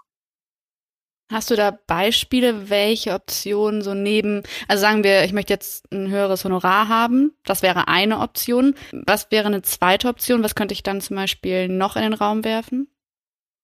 Hast 1.31 1.51
du 1.51 1.57
da 1.57 1.71
Beispiele, 1.71 2.69
welche 2.69 3.15
Optionen 3.15 3.81
so 3.81 3.95
neben, 3.95 4.43
also 4.69 4.83
sagen 4.83 5.05
wir, 5.05 5.25
ich 5.25 5.33
möchte 5.33 5.55
jetzt 5.55 5.91
ein 5.91 6.11
höheres 6.11 6.45
Honorar 6.45 6.89
haben, 6.89 7.33
das 7.45 7.63
wäre 7.63 7.89
eine 7.89 8.21
Option. 8.21 8.75
Was 8.93 9.31
wäre 9.31 9.47
eine 9.47 9.63
zweite 9.63 10.09
Option? 10.09 10.43
Was 10.43 10.55
könnte 10.55 10.75
ich 10.75 10.83
dann 10.83 11.01
zum 11.01 11.17
Beispiel 11.17 11.69
noch 11.69 11.97
in 11.97 12.03
den 12.03 12.15
Raum 12.15 12.45
werfen? 12.45 12.89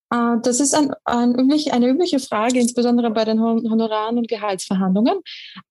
Ah, 0.09 0.35
das 0.43 0.59
ist 0.59 0.73
ein, 0.73 0.91
ein 1.05 1.39
üblich, 1.39 1.71
eine 1.71 1.87
übliche 1.87 2.19
Frage, 2.19 2.59
insbesondere 2.59 3.11
bei 3.11 3.23
den 3.23 3.39
Honoraren 3.39 4.17
und 4.17 4.27
Gehaltsverhandlungen. 4.27 5.19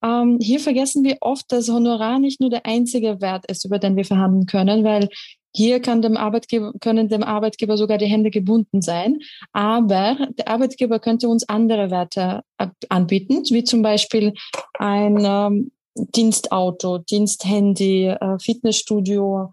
Ähm, 0.03 0.39
hier 0.41 0.61
vergessen 0.61 1.05
wir 1.05 1.19
oft, 1.21 1.53
dass 1.53 1.69
Honorar 1.69 2.19
nicht 2.19 2.41
nur 2.41 2.49
der 2.49 2.65
einzige 2.65 3.21
Wert 3.21 3.45
ist, 3.51 3.67
über 3.67 3.79
den 3.79 3.97
wir 3.97 4.07
verhandeln 4.07 4.47
können, 4.47 4.83
weil 4.83 5.11
hier 5.53 5.81
kann 5.81 6.03
dem 6.03 6.17
Arbeitgeber, 6.17 6.73
können 6.81 7.09
dem 7.09 7.23
Arbeitgeber 7.23 7.77
sogar 7.77 7.99
die 7.99 8.07
Hände 8.07 8.31
gebunden 8.31 8.83
sein. 8.83 9.19
Aber 9.53 10.17
der 10.39 10.49
Arbeitgeber 10.49 10.99
könnte 10.99 11.29
uns 11.29 11.49
andere 11.49 11.91
Werte 11.91 12.43
anbieten, 12.89 13.43
wie 13.51 13.65
zum 13.65 13.83
Beispiel 13.83 14.35
ein 14.79 15.19
ähm, 15.25 15.73
Dienstauto, 15.95 16.99
Diensthandy, 16.99 18.07
äh, 18.07 18.39
Fitnessstudio, 18.39 19.51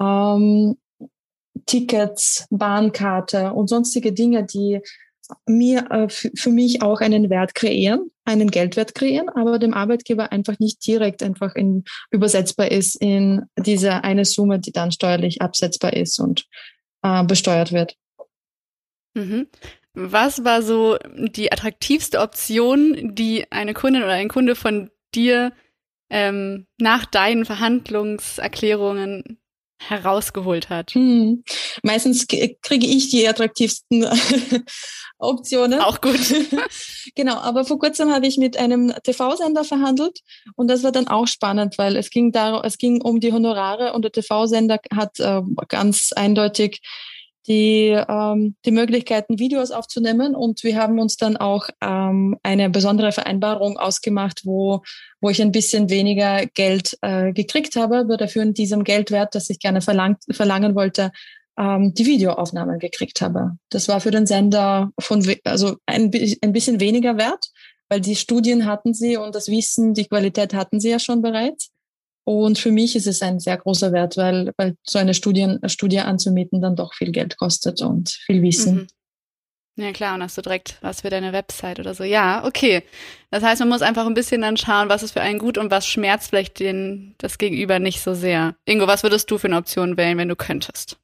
ähm, 0.00 0.76
Tickets, 1.64 2.46
Bahnkarte 2.50 3.52
und 3.52 3.68
sonstige 3.68 4.12
Dinge, 4.12 4.44
die 4.44 4.80
mir 5.46 5.90
äh, 5.90 6.08
für 6.08 6.50
mich 6.50 6.82
auch 6.82 7.00
einen 7.00 7.30
Wert 7.30 7.54
kreieren, 7.54 8.10
einen 8.24 8.50
Geldwert 8.50 8.94
kreieren, 8.94 9.28
aber 9.28 9.58
dem 9.58 9.74
Arbeitgeber 9.74 10.32
einfach 10.32 10.58
nicht 10.58 10.86
direkt 10.86 11.22
einfach 11.22 11.54
in, 11.54 11.84
übersetzbar 12.10 12.70
ist 12.70 12.96
in 12.96 13.42
diese 13.58 14.04
eine 14.04 14.24
Summe, 14.24 14.58
die 14.58 14.72
dann 14.72 14.92
steuerlich 14.92 15.42
absetzbar 15.42 15.92
ist 15.92 16.18
und 16.18 16.46
äh, 17.02 17.24
besteuert 17.24 17.72
wird. 17.72 17.96
Mhm. 19.14 19.48
Was 19.94 20.44
war 20.44 20.62
so 20.62 20.98
die 21.16 21.50
attraktivste 21.50 22.20
Option, 22.20 23.14
die 23.14 23.50
eine 23.50 23.72
Kundin 23.72 24.02
oder 24.02 24.12
ein 24.12 24.28
Kunde 24.28 24.54
von 24.54 24.90
dir 25.14 25.52
ähm, 26.10 26.66
nach 26.78 27.06
deinen 27.06 27.44
Verhandlungserklärungen 27.46 29.40
herausgeholt 29.78 30.68
hat? 30.68 30.92
Hm. 30.92 31.44
Meistens 31.82 32.26
kriege 32.26 32.86
ich 32.86 33.10
die 33.10 33.28
attraktivsten 33.28 34.06
Optionen. 35.18 35.80
Auch 35.80 36.00
gut. 36.00 36.20
genau, 37.14 37.36
aber 37.36 37.64
vor 37.64 37.78
kurzem 37.78 38.12
habe 38.12 38.26
ich 38.26 38.36
mit 38.36 38.56
einem 38.56 38.92
TV-Sender 39.02 39.64
verhandelt 39.64 40.20
und 40.56 40.68
das 40.68 40.82
war 40.82 40.92
dann 40.92 41.08
auch 41.08 41.26
spannend, 41.26 41.78
weil 41.78 41.96
es 41.96 42.10
ging 42.10 42.32
darum, 42.32 42.62
es 42.64 42.78
ging 42.78 43.00
um 43.00 43.20
die 43.20 43.32
Honorare 43.32 43.92
und 43.92 44.02
der 44.02 44.12
TV-Sender 44.12 44.78
hat 44.94 45.18
äh, 45.20 45.40
ganz 45.68 46.12
eindeutig 46.12 46.80
die, 47.46 47.88
ähm, 48.08 48.56
die 48.64 48.70
Möglichkeiten, 48.70 49.38
Videos 49.38 49.70
aufzunehmen. 49.70 50.34
Und 50.34 50.62
wir 50.64 50.76
haben 50.76 50.98
uns 50.98 51.16
dann 51.16 51.36
auch 51.36 51.68
ähm, 51.80 52.36
eine 52.42 52.70
besondere 52.70 53.12
Vereinbarung 53.12 53.78
ausgemacht, 53.78 54.42
wo, 54.44 54.82
wo 55.20 55.30
ich 55.30 55.40
ein 55.40 55.52
bisschen 55.52 55.90
weniger 55.90 56.46
Geld 56.46 56.98
äh, 57.02 57.32
gekriegt 57.32 57.76
habe, 57.76 57.98
aber 57.98 58.16
dafür 58.16 58.42
in 58.42 58.54
diesem 58.54 58.84
Geldwert, 58.84 59.34
das 59.34 59.50
ich 59.50 59.58
gerne 59.58 59.80
verlangt, 59.80 60.18
verlangen 60.30 60.74
wollte, 60.74 61.12
ähm, 61.58 61.94
die 61.94 62.06
Videoaufnahmen 62.06 62.78
gekriegt 62.78 63.20
habe. 63.20 63.52
Das 63.70 63.88
war 63.88 64.00
für 64.00 64.10
den 64.10 64.26
Sender 64.26 64.90
von, 64.98 65.26
also 65.44 65.76
ein, 65.86 66.10
ein 66.42 66.52
bisschen 66.52 66.80
weniger 66.80 67.16
wert, 67.16 67.46
weil 67.88 68.00
die 68.00 68.16
Studien 68.16 68.66
hatten 68.66 68.94
sie 68.94 69.16
und 69.16 69.34
das 69.34 69.48
Wissen, 69.48 69.94
die 69.94 70.06
Qualität 70.06 70.54
hatten 70.54 70.80
sie 70.80 70.90
ja 70.90 70.98
schon 70.98 71.22
bereits. 71.22 71.70
Und 72.28 72.58
für 72.58 72.72
mich 72.72 72.96
ist 72.96 73.06
es 73.06 73.22
ein 73.22 73.38
sehr 73.38 73.56
großer 73.56 73.92
Wert, 73.92 74.16
weil, 74.16 74.52
weil 74.56 74.76
so 74.82 74.98
eine 74.98 75.14
Studie, 75.14 75.58
Studie 75.66 76.00
anzumieten 76.00 76.60
dann 76.60 76.74
doch 76.74 76.92
viel 76.92 77.12
Geld 77.12 77.36
kostet 77.36 77.80
und 77.82 78.10
viel 78.10 78.42
Wissen. 78.42 78.74
Mhm. 78.74 78.86
Ja 79.78 79.92
klar, 79.92 80.14
und 80.14 80.22
hast 80.22 80.36
du 80.36 80.42
direkt 80.42 80.78
was 80.80 81.02
für 81.02 81.10
deine 81.10 81.32
Website 81.32 81.78
oder 81.78 81.94
so. 81.94 82.02
Ja, 82.02 82.44
okay. 82.44 82.82
Das 83.30 83.44
heißt, 83.44 83.60
man 83.60 83.68
muss 83.68 83.82
einfach 83.82 84.06
ein 84.06 84.14
bisschen 84.14 84.40
dann 84.40 84.56
schauen, 84.56 84.88
was 84.88 85.04
ist 85.04 85.12
für 85.12 85.20
einen 85.20 85.38
gut 85.38 85.56
und 85.56 85.70
was 85.70 85.86
schmerzt 85.86 86.30
vielleicht 86.30 86.58
den, 86.58 87.14
das 87.18 87.38
Gegenüber 87.38 87.78
nicht 87.78 88.00
so 88.00 88.14
sehr. 88.14 88.56
Ingo, 88.64 88.88
was 88.88 89.04
würdest 89.04 89.30
du 89.30 89.38
für 89.38 89.46
eine 89.46 89.58
Option 89.58 89.96
wählen, 89.96 90.18
wenn 90.18 90.28
du 90.28 90.36
könntest? 90.36 90.98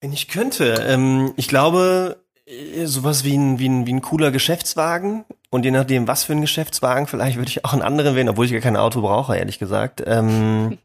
Wenn 0.00 0.12
ich 0.12 0.28
könnte, 0.28 0.84
ähm, 0.86 1.32
ich 1.36 1.48
glaube, 1.48 2.22
äh, 2.44 2.84
sowas 2.86 3.24
wie 3.24 3.36
ein, 3.36 3.58
wie, 3.58 3.68
ein, 3.68 3.86
wie 3.86 3.94
ein 3.94 4.02
cooler 4.02 4.30
Geschäftswagen 4.30 5.24
und 5.50 5.64
je 5.64 5.72
nachdem, 5.72 6.06
was 6.08 6.24
für 6.24 6.32
ein 6.32 6.40
Geschäftswagen, 6.40 7.06
vielleicht 7.06 7.36
würde 7.36 7.50
ich 7.50 7.64
auch 7.64 7.72
einen 7.72 7.82
anderen 7.82 8.14
wählen, 8.14 8.28
obwohl 8.28 8.46
ich 8.46 8.52
gar 8.52 8.60
kein 8.60 8.76
Auto 8.76 9.00
brauche, 9.00 9.36
ehrlich 9.36 9.58
gesagt. 9.58 10.02
Ähm, 10.06 10.78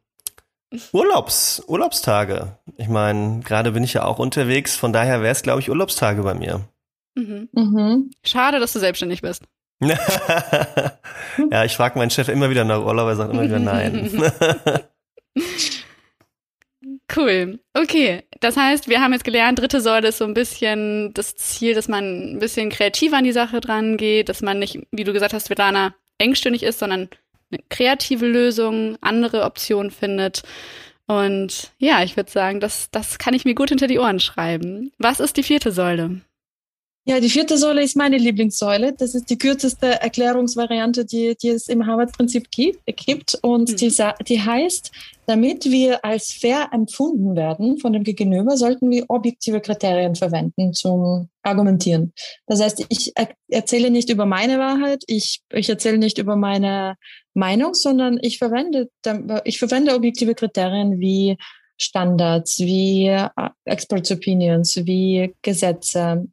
Urlaubs, 0.91 1.63
Urlaubstage. 1.67 2.57
Ich 2.77 2.87
meine, 2.87 3.41
gerade 3.41 3.71
bin 3.71 3.83
ich 3.83 3.93
ja 3.93 4.03
auch 4.03 4.19
unterwegs, 4.19 4.75
von 4.75 4.91
daher 4.91 5.21
wäre 5.21 5.31
es, 5.31 5.43
glaube 5.43 5.61
ich, 5.61 5.69
Urlaubstage 5.69 6.23
bei 6.23 6.33
mir. 6.33 6.61
Mhm. 7.15 7.49
Mhm. 7.53 8.11
Schade, 8.23 8.59
dass 8.59 8.73
du 8.73 8.79
selbstständig 8.79 9.21
bist. 9.21 9.43
ja, 9.81 11.65
ich 11.65 11.75
frage 11.75 11.99
meinen 11.99 12.09
Chef 12.09 12.29
immer 12.29 12.49
wieder 12.49 12.63
nach 12.63 12.79
Urlaub, 12.79 13.07
er 13.09 13.15
sagt 13.15 13.33
immer 13.33 13.43
wieder 13.43 13.59
nein. 13.59 14.09
Cool. 17.13 17.59
Okay. 17.73 18.23
Das 18.39 18.57
heißt, 18.57 18.89
wir 18.89 19.01
haben 19.01 19.13
jetzt 19.13 19.23
gelernt, 19.23 19.59
dritte 19.59 19.81
Säule 19.81 20.09
ist 20.09 20.17
so 20.17 20.25
ein 20.25 20.33
bisschen 20.33 21.13
das 21.13 21.35
Ziel, 21.35 21.73
dass 21.73 21.87
man 21.87 22.33
ein 22.33 22.39
bisschen 22.39 22.69
kreativer 22.69 23.17
an 23.17 23.23
die 23.23 23.31
Sache 23.31 23.59
dran 23.61 23.97
geht, 23.97 24.29
dass 24.29 24.41
man 24.41 24.59
nicht, 24.59 24.79
wie 24.91 25.03
du 25.03 25.13
gesagt 25.13 25.33
hast, 25.33 25.45
Svetlana, 25.45 25.95
engstirnig 26.17 26.63
ist, 26.63 26.79
sondern 26.79 27.09
eine 27.51 27.61
kreative 27.69 28.25
Lösung, 28.25 28.97
andere 29.01 29.43
Optionen 29.43 29.91
findet. 29.91 30.43
Und 31.07 31.71
ja, 31.77 32.03
ich 32.03 32.17
würde 32.17 32.31
sagen, 32.31 32.59
das, 32.59 32.89
das 32.91 33.19
kann 33.19 33.33
ich 33.33 33.45
mir 33.45 33.55
gut 33.55 33.69
hinter 33.69 33.87
die 33.87 33.99
Ohren 33.99 34.19
schreiben. 34.19 34.91
Was 34.97 35.19
ist 35.19 35.37
die 35.37 35.43
vierte 35.43 35.71
Säule? 35.71 36.21
Ja, 37.07 37.19
die 37.19 37.29
vierte 37.29 37.59
Säule 37.59 37.83
ist 37.83 37.95
meine 37.95 38.17
Lieblingssäule. 38.17 38.93
Das 38.93 39.13
ist 39.13 39.29
die 39.29 39.37
kürzeste 39.37 40.01
Erklärungsvariante, 40.01 41.05
die, 41.05 41.35
die 41.39 41.49
es 41.49 41.67
im 41.67 41.85
Harvard-Prinzip 41.85 42.49
gibt. 42.49 43.37
Und 43.43 43.69
mhm. 43.69 43.75
die, 43.75 43.95
die 44.27 44.41
heißt, 44.41 44.91
damit 45.27 45.65
wir 45.65 46.03
als 46.03 46.31
fair 46.33 46.69
empfunden 46.71 47.35
werden 47.35 47.77
von 47.77 47.93
dem 47.93 48.03
Gegenüber, 48.03 48.57
sollten 48.57 48.89
wir 48.89 49.05
objektive 49.07 49.61
Kriterien 49.61 50.15
verwenden 50.15 50.73
zum 50.73 51.29
Argumentieren. 51.43 52.11
Das 52.47 52.59
heißt, 52.59 52.87
ich 52.89 53.13
erzähle 53.49 53.91
nicht 53.91 54.09
über 54.09 54.25
meine 54.25 54.57
Wahrheit, 54.57 55.03
ich, 55.05 55.41
ich 55.53 55.69
erzähle 55.69 55.99
nicht 55.99 56.17
über 56.17 56.35
meine 56.35 56.95
Meinung, 57.35 57.75
sondern 57.75 58.17
ich 58.19 58.39
verwende, 58.39 58.89
ich 59.43 59.59
verwende 59.59 59.93
objektive 59.93 60.33
Kriterien 60.33 60.99
wie 60.99 61.37
Standards, 61.77 62.59
wie 62.59 63.07
äh, 63.07 63.29
Experts 63.65 64.11
Opinions, 64.11 64.77
wie 64.85 65.33
Gesetze, 65.41 66.25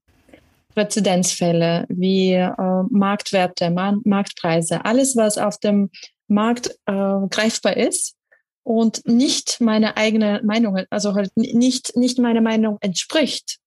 Präzedenzfälle 0.74 1.86
wie 1.88 2.32
äh, 2.32 2.82
Marktwerte, 2.90 3.70
Ma 3.70 3.96
Marktpreise, 4.04 4.84
alles, 4.84 5.16
was 5.16 5.38
auf 5.38 5.58
dem 5.58 5.90
Markt 6.28 6.70
äh, 6.86 7.26
greifbar 7.30 7.76
ist 7.76 8.16
und 8.64 9.06
nicht 9.06 9.60
meine 9.60 9.96
eigene 9.96 10.40
Meinung, 10.44 10.80
also 10.90 11.14
halt 11.14 11.30
nicht, 11.36 11.96
nicht 11.96 12.18
meine 12.18 12.40
Meinung 12.40 12.78
entspricht, 12.80 13.58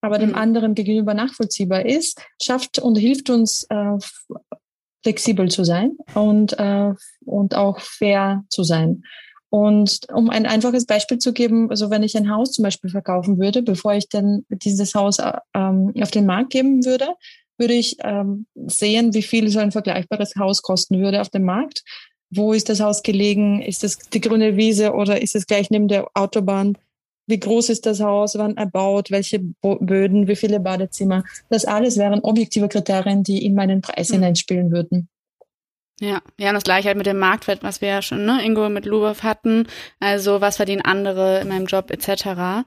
aber 0.00 0.18
dem 0.18 0.30
mhm. 0.30 0.36
anderen 0.36 0.74
gegenüber 0.74 1.14
nachvollziehbar 1.14 1.86
ist, 1.86 2.20
schafft 2.40 2.78
und 2.78 2.96
hilft 2.96 3.30
uns, 3.30 3.64
äh, 3.70 3.98
flexibel 5.02 5.50
zu 5.50 5.64
sein 5.64 5.96
und, 6.14 6.58
äh, 6.58 6.92
und 7.24 7.54
auch 7.54 7.80
fair 7.80 8.44
zu 8.48 8.62
sein. 8.62 9.02
Und 9.52 10.06
um 10.10 10.30
ein 10.30 10.46
einfaches 10.46 10.86
Beispiel 10.86 11.18
zu 11.18 11.34
geben, 11.34 11.68
also 11.68 11.90
wenn 11.90 12.02
ich 12.02 12.16
ein 12.16 12.30
Haus 12.30 12.52
zum 12.52 12.62
Beispiel 12.62 12.88
verkaufen 12.88 13.38
würde, 13.38 13.60
bevor 13.62 13.92
ich 13.92 14.08
dann 14.08 14.46
dieses 14.48 14.94
Haus 14.94 15.18
ähm, 15.52 15.92
auf 16.00 16.10
den 16.10 16.24
Markt 16.24 16.48
geben 16.48 16.86
würde, 16.86 17.08
würde 17.58 17.74
ich 17.74 17.98
ähm, 18.02 18.46
sehen, 18.54 19.12
wie 19.12 19.20
viel 19.20 19.50
so 19.50 19.58
ein 19.58 19.70
vergleichbares 19.70 20.36
Haus 20.36 20.62
kosten 20.62 21.00
würde 21.00 21.20
auf 21.20 21.28
dem 21.28 21.44
Markt. 21.44 21.82
Wo 22.30 22.54
ist 22.54 22.70
das 22.70 22.80
Haus 22.80 23.02
gelegen? 23.02 23.60
Ist 23.60 23.84
es 23.84 23.98
die 23.98 24.22
grüne 24.22 24.56
Wiese 24.56 24.94
oder 24.94 25.20
ist 25.20 25.36
es 25.36 25.46
gleich 25.46 25.68
neben 25.68 25.86
der 25.86 26.06
Autobahn? 26.14 26.78
wie 27.28 27.38
groß 27.38 27.68
ist 27.68 27.86
das 27.86 28.00
Haus, 28.00 28.36
wann 28.36 28.56
erbaut, 28.56 29.12
welche 29.12 29.38
Böden, 29.38 30.26
wie 30.26 30.34
viele 30.34 30.58
Badezimmer. 30.58 31.22
Das 31.48 31.64
alles 31.64 31.96
wären 31.96 32.20
objektive 32.20 32.68
Kriterien, 32.68 33.22
die 33.22 33.44
in 33.44 33.54
meinen 33.54 33.80
Preis 33.80 34.08
mhm. 34.08 34.14
hineinspielen 34.14 34.72
würden. 34.72 35.08
Ja, 36.02 36.20
ja, 36.36 36.48
und 36.48 36.54
das 36.54 36.64
gleiche 36.64 36.88
halt 36.88 36.96
mit 36.96 37.06
dem 37.06 37.20
Marktwert, 37.20 37.62
was 37.62 37.80
wir 37.80 37.88
ja 37.88 38.02
schon, 38.02 38.24
ne, 38.24 38.44
Ingo 38.44 38.68
mit 38.68 38.86
Lubov 38.86 39.22
hatten. 39.22 39.68
Also, 40.00 40.40
was 40.40 40.56
verdienen 40.56 40.82
andere 40.82 41.40
in 41.40 41.48
meinem 41.48 41.66
Job, 41.66 41.92
etc. 41.92 42.66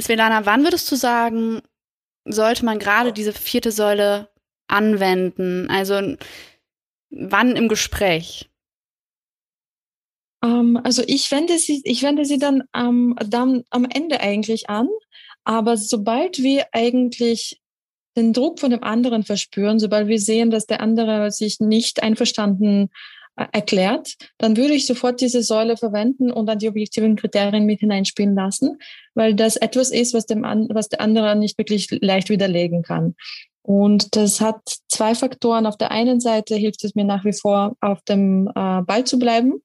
Svelana, 0.00 0.44
wann 0.44 0.64
würdest 0.64 0.90
du 0.90 0.96
sagen, 0.96 1.62
sollte 2.24 2.64
man 2.64 2.80
gerade 2.80 3.12
diese 3.12 3.32
vierte 3.32 3.70
Säule 3.70 4.28
anwenden? 4.66 5.70
Also, 5.70 6.16
wann 7.10 7.54
im 7.54 7.68
Gespräch? 7.68 8.50
Um, 10.42 10.50
ähm, 10.50 10.80
also, 10.82 11.04
ich 11.06 11.30
wende 11.30 11.58
sie, 11.58 11.80
ich 11.84 12.02
wende 12.02 12.24
sie 12.24 12.38
dann, 12.38 12.64
um, 12.76 13.14
dann 13.24 13.62
am 13.70 13.84
Ende 13.84 14.18
eigentlich 14.18 14.68
an. 14.68 14.88
Aber 15.44 15.76
sobald 15.76 16.42
wir 16.42 16.66
eigentlich 16.72 17.61
den 18.16 18.32
Druck 18.32 18.60
von 18.60 18.70
dem 18.70 18.82
anderen 18.82 19.22
verspüren, 19.22 19.78
sobald 19.78 20.08
wir 20.08 20.18
sehen, 20.18 20.50
dass 20.50 20.66
der 20.66 20.80
andere 20.80 21.30
sich 21.30 21.60
nicht 21.60 22.02
einverstanden 22.02 22.90
äh, 23.36 23.46
erklärt, 23.52 24.14
dann 24.38 24.56
würde 24.56 24.74
ich 24.74 24.86
sofort 24.86 25.20
diese 25.20 25.42
Säule 25.42 25.76
verwenden 25.76 26.30
und 26.30 26.46
dann 26.46 26.58
die 26.58 26.68
objektiven 26.68 27.16
Kriterien 27.16 27.64
mit 27.64 27.80
hineinspielen 27.80 28.34
lassen, 28.34 28.78
weil 29.14 29.34
das 29.34 29.56
etwas 29.56 29.90
ist, 29.90 30.14
was, 30.14 30.26
dem 30.26 30.42
was 30.42 30.88
der 30.88 31.00
andere 31.00 31.36
nicht 31.36 31.56
wirklich 31.58 31.88
leicht 32.00 32.28
widerlegen 32.28 32.82
kann. 32.82 33.14
Und 33.62 34.16
das 34.16 34.40
hat 34.40 34.60
zwei 34.88 35.14
Faktoren. 35.14 35.66
Auf 35.66 35.76
der 35.76 35.92
einen 35.92 36.20
Seite 36.20 36.56
hilft 36.56 36.84
es 36.84 36.94
mir 36.94 37.04
nach 37.04 37.24
wie 37.24 37.32
vor, 37.32 37.76
auf 37.80 38.02
dem 38.02 38.48
äh, 38.48 38.82
Ball 38.82 39.04
zu 39.04 39.18
bleiben 39.18 39.62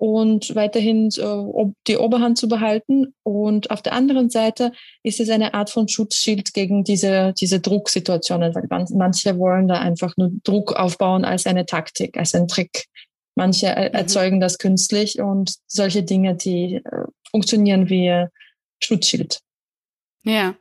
und 0.00 0.54
weiterhin 0.54 1.10
äh, 1.18 1.72
die 1.86 1.98
Oberhand 1.98 2.38
zu 2.38 2.48
behalten. 2.48 3.14
Und 3.22 3.70
auf 3.70 3.82
der 3.82 3.92
anderen 3.92 4.30
Seite 4.30 4.72
ist 5.02 5.20
es 5.20 5.28
eine 5.28 5.52
Art 5.52 5.68
von 5.68 5.88
Schutzschild 5.88 6.54
gegen 6.54 6.84
diese, 6.84 7.34
diese 7.38 7.60
Drucksituationen, 7.60 8.54
weil 8.54 8.64
man, 8.70 8.86
manche 8.94 9.38
wollen 9.38 9.68
da 9.68 9.78
einfach 9.78 10.16
nur 10.16 10.30
Druck 10.42 10.72
aufbauen 10.72 11.26
als 11.26 11.46
eine 11.46 11.66
Taktik, 11.66 12.16
als 12.16 12.34
ein 12.34 12.48
Trick. 12.48 12.86
Manche 13.34 13.66
mhm. 13.66 13.94
erzeugen 13.94 14.40
das 14.40 14.56
künstlich 14.56 15.20
und 15.20 15.56
solche 15.66 16.02
Dinge, 16.02 16.34
die 16.34 16.76
äh, 16.76 17.04
funktionieren 17.30 17.90
wie 17.90 18.24
Schutzschild. 18.82 19.40
Ja, 20.24 20.54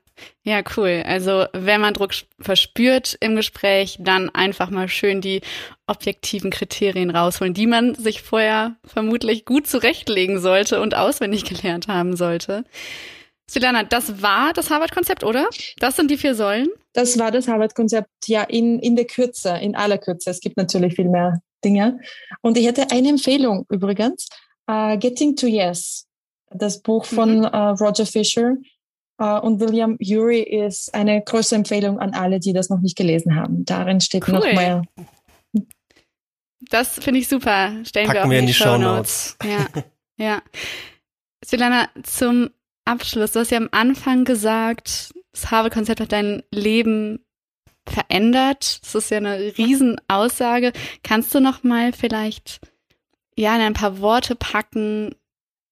ja, 0.44 0.62
cool. 0.78 1.04
Also 1.06 1.46
wenn 1.54 1.82
man 1.82 1.94
Druck 1.94 2.12
verspürt 2.40 3.18
im 3.20 3.36
Gespräch, 3.36 3.98
dann 4.00 4.30
einfach 4.30 4.70
mal 4.70 4.88
schön 4.88 5.22
die 5.22 5.42
objektiven 5.88 6.50
Kriterien 6.50 7.10
rausholen, 7.10 7.54
die 7.54 7.68
man 7.68 7.96
sich 7.96 8.22
vorher 8.22 8.76
vermutlich 8.86 9.46
gut 9.46 9.68
zurechtlegen 9.68 10.40
sollte 10.40 10.82
und 10.82 10.96
auswendig 10.96 11.44
gelernt 11.46 11.88
haben 11.88 12.16
sollte. 12.16 12.64
Silana, 13.50 13.84
das 13.84 14.22
war 14.22 14.54
das 14.54 14.70
Harvard-Konzept, 14.70 15.24
oder? 15.24 15.50
Das 15.80 15.96
sind 15.96 16.12
die 16.12 16.18
vier 16.18 16.36
Säulen? 16.36 16.70
Das 16.94 17.18
war 17.18 17.32
das 17.32 17.48
Harvard-Konzept, 17.48 18.10
ja, 18.28 18.44
in, 18.44 18.80
in 18.80 18.96
der 18.96 19.06
Kürze, 19.06 19.58
in 19.58 19.76
aller 19.76 19.98
Kürze. 19.98 20.30
Es 20.30 20.40
gibt 20.40 20.56
natürlich 20.56 20.94
viel 20.94 21.10
mehr 21.10 21.42
Dinge. 21.64 22.00
Und 22.42 22.58
ich 22.58 22.66
hätte 22.66 22.92
eine 22.92 23.10
Empfehlung 23.10 23.66
übrigens. 23.70 24.28
Uh, 24.70 24.98
Getting 25.00 25.36
to 25.36 25.48
Yes, 25.48 26.06
das 26.52 26.82
Buch 26.82 27.06
von 27.06 27.40
mhm. 27.40 27.46
uh, 27.46 27.74
Roger 27.74 28.06
Fisher 28.06 28.56
und 29.20 29.60
William 29.60 29.98
Ury 30.02 30.42
ist 30.42 30.94
eine 30.94 31.22
große 31.22 31.56
Empfehlung 31.56 32.00
an 32.00 32.14
alle, 32.14 32.40
die 32.40 32.54
das 32.54 32.70
noch 32.70 32.80
nicht 32.80 32.98
gelesen 32.98 33.36
haben. 33.36 33.66
Darin 33.66 34.00
steht 34.02 34.28
cool. 34.28 34.36
noch 34.36 34.46
mehr. 34.46 34.84
Das 36.70 37.00
finde 37.00 37.20
ich 37.20 37.28
super. 37.28 37.74
Stellen 37.84 38.08
Packen 38.08 38.20
wir 38.20 38.26
auch 38.26 38.30
wir 38.30 38.40
in 38.40 38.48
die 38.48 38.54
Show 38.54 38.78
Notes. 38.78 39.38
Ja, 39.44 39.68
ja. 40.18 40.42
Silana, 41.44 41.90
zum 42.04 42.50
Abschluss, 42.86 43.32
du 43.32 43.40
hast 43.40 43.52
ja 43.52 43.58
am 43.58 43.70
Anfang 43.72 44.26
gesagt, 44.26 45.14
das 45.32 45.52
Harvard-Konzept 45.52 46.02
hat 46.02 46.12
dein 46.12 46.44
Leben 46.52 47.26
verändert. 47.88 48.82
Das 48.84 48.96
ist 48.96 49.12
ja 49.12 49.18
eine 49.18 49.38
Riesenaussage. 49.58 50.74
Kannst 51.04 51.34
du 51.34 51.40
noch 51.40 51.64
mal 51.64 51.94
vielleicht 51.94 52.60
ja 53.36 53.56
in 53.56 53.62
ein 53.62 53.74
paar 53.74 54.00
Worte 54.00 54.36
packen, 54.36 55.16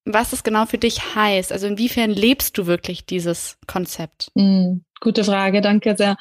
was 0.07 0.33
es 0.33 0.43
genau 0.43 0.65
für 0.65 0.77
dich 0.77 1.15
heißt. 1.15 1.51
Also 1.51 1.67
inwiefern 1.67 2.09
lebst 2.09 2.57
du 2.57 2.65
wirklich 2.65 3.05
dieses 3.05 3.57
Konzept? 3.67 4.31
Mm, 4.35 4.77
gute 5.01 5.23
Frage, 5.23 5.61
danke 5.61 5.95
sehr. 5.97 6.17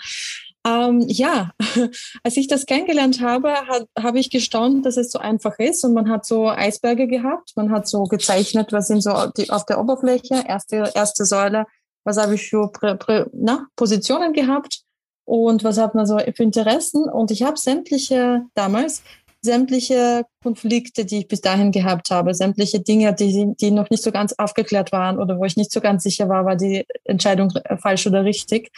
Ähm, 0.66 1.04
ja, 1.06 1.52
als 2.24 2.36
ich 2.36 2.48
das 2.48 2.66
kennengelernt 2.66 3.20
habe, 3.20 3.54
habe 3.96 4.18
ich 4.18 4.30
gestaunt, 4.30 4.84
dass 4.84 4.96
es 4.96 5.12
so 5.12 5.20
einfach 5.20 5.58
ist 5.58 5.84
und 5.84 5.94
man 5.94 6.10
hat 6.10 6.26
so 6.26 6.48
Eisberge 6.48 7.06
gehabt, 7.06 7.52
man 7.54 7.70
hat 7.70 7.86
so 7.86 8.02
gezeichnet, 8.04 8.72
was 8.72 8.88
sind 8.88 9.00
so 9.00 9.30
die, 9.36 9.50
auf 9.50 9.64
der 9.64 9.78
Oberfläche, 9.78 10.42
erste, 10.46 10.90
erste 10.92 11.24
Säule, 11.24 11.66
was 12.04 12.16
habe 12.16 12.34
ich 12.34 12.48
für 12.48 12.70
Prä, 12.72 12.96
Prä, 12.96 13.26
na, 13.32 13.68
Positionen 13.76 14.32
gehabt 14.32 14.80
und 15.24 15.62
was 15.62 15.78
hat 15.78 15.94
man 15.94 16.06
so 16.06 16.18
für 16.18 16.42
Interessen 16.42 17.08
und 17.08 17.30
ich 17.30 17.44
habe 17.44 17.56
sämtliche 17.56 18.42
damals 18.54 19.04
sämtliche 19.42 20.24
Konflikte, 20.42 21.04
die 21.04 21.18
ich 21.18 21.28
bis 21.28 21.40
dahin 21.40 21.70
gehabt 21.72 22.10
habe, 22.10 22.34
sämtliche 22.34 22.80
Dinge, 22.80 23.14
die, 23.14 23.54
die 23.60 23.70
noch 23.70 23.90
nicht 23.90 24.02
so 24.02 24.10
ganz 24.10 24.34
aufgeklärt 24.38 24.92
waren 24.92 25.18
oder 25.18 25.38
wo 25.38 25.44
ich 25.44 25.56
nicht 25.56 25.72
so 25.72 25.80
ganz 25.80 26.02
sicher 26.02 26.28
war, 26.28 26.44
war 26.44 26.56
die 26.56 26.84
Entscheidung 27.04 27.52
falsch 27.78 28.06
oder 28.06 28.24
richtig, 28.24 28.70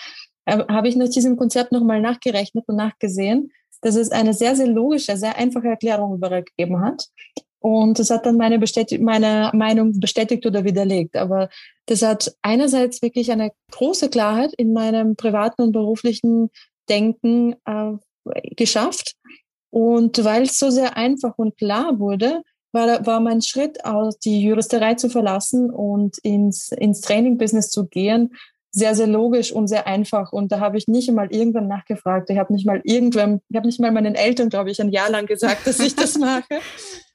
äh, 0.45 0.59
habe 0.69 0.89
ich 0.89 0.97
nach 0.97 1.09
diesem 1.09 1.37
Konzept 1.37 1.73
nochmal 1.73 2.01
nachgerechnet 2.01 2.65
und 2.69 2.77
nachgesehen, 2.77 3.53
dass 3.81 3.97
es 3.97 4.11
eine 4.11 4.35
sehr, 4.35 4.57
sehr 4.57 4.67
logische, 4.67 5.17
sehr 5.17 5.37
einfache 5.37 5.69
Erklärung 5.69 6.15
übergeben 6.15 6.81
hat. 6.81 7.09
Und 7.61 7.99
das 7.99 8.11
hat 8.11 8.25
dann 8.25 8.37
meine, 8.37 8.61
meine 9.01 9.51
Meinung 9.53 9.99
bestätigt 9.99 10.47
oder 10.47 10.65
widerlegt. 10.65 11.17
Aber 11.17 11.49
das 11.87 12.03
hat 12.03 12.35
einerseits 12.43 13.03
wirklich 13.03 13.31
eine 13.33 13.51
große 13.73 14.11
Klarheit 14.11 14.53
in 14.57 14.73
meinem 14.73 15.17
privaten 15.17 15.63
und 15.63 15.73
beruflichen 15.73 16.51
Denken 16.89 17.57
äh, 17.65 17.93
geschafft. 18.57 19.17
Und 19.71 20.25
weil 20.25 20.43
es 20.45 20.59
so 20.59 20.71
sehr 20.71 20.97
einfach 20.97 21.35
und 21.37 21.57
klar 21.57 21.99
wurde, 21.99 22.43
war, 22.73 23.07
war 23.07 23.21
mein 23.21 23.43
Schritt 23.43 23.85
aus, 23.85 24.19
die 24.19 24.43
Juristerei 24.43 24.95
zu 24.95 25.09
verlassen 25.09 25.71
und 25.71 26.19
ins, 26.19 26.71
ins 26.73 27.01
Training-Business 27.01 27.71
zu 27.71 27.87
gehen, 27.87 28.35
sehr, 28.71 28.95
sehr 28.95 29.07
logisch 29.07 29.53
und 29.53 29.67
sehr 29.67 29.87
einfach. 29.87 30.33
Und 30.33 30.53
da 30.53 30.61
habe 30.61 30.77
ich 30.77 30.89
nicht 30.89 31.09
einmal 31.09 31.33
irgendwann 31.33 31.69
nachgefragt. 31.69 32.31
Ich 32.31 32.39
habe 32.39 32.53
nicht 32.53 32.67
mal 32.67 32.81
irgendwann, 32.85 33.41
ich 33.49 33.57
habe 33.57 33.67
nicht 33.67 33.81
mal 33.81 33.91
meinen 33.91 34.15
Eltern, 34.15 34.51
glaube 34.51 34.71
ich, 34.71 34.81
ein 34.81 34.91
Jahr 34.91 35.11
lang 35.11 35.27
gesagt, 35.27 35.67
dass 35.67 35.81
ich 35.81 35.97
das 35.97 36.19
mache, 36.19 36.61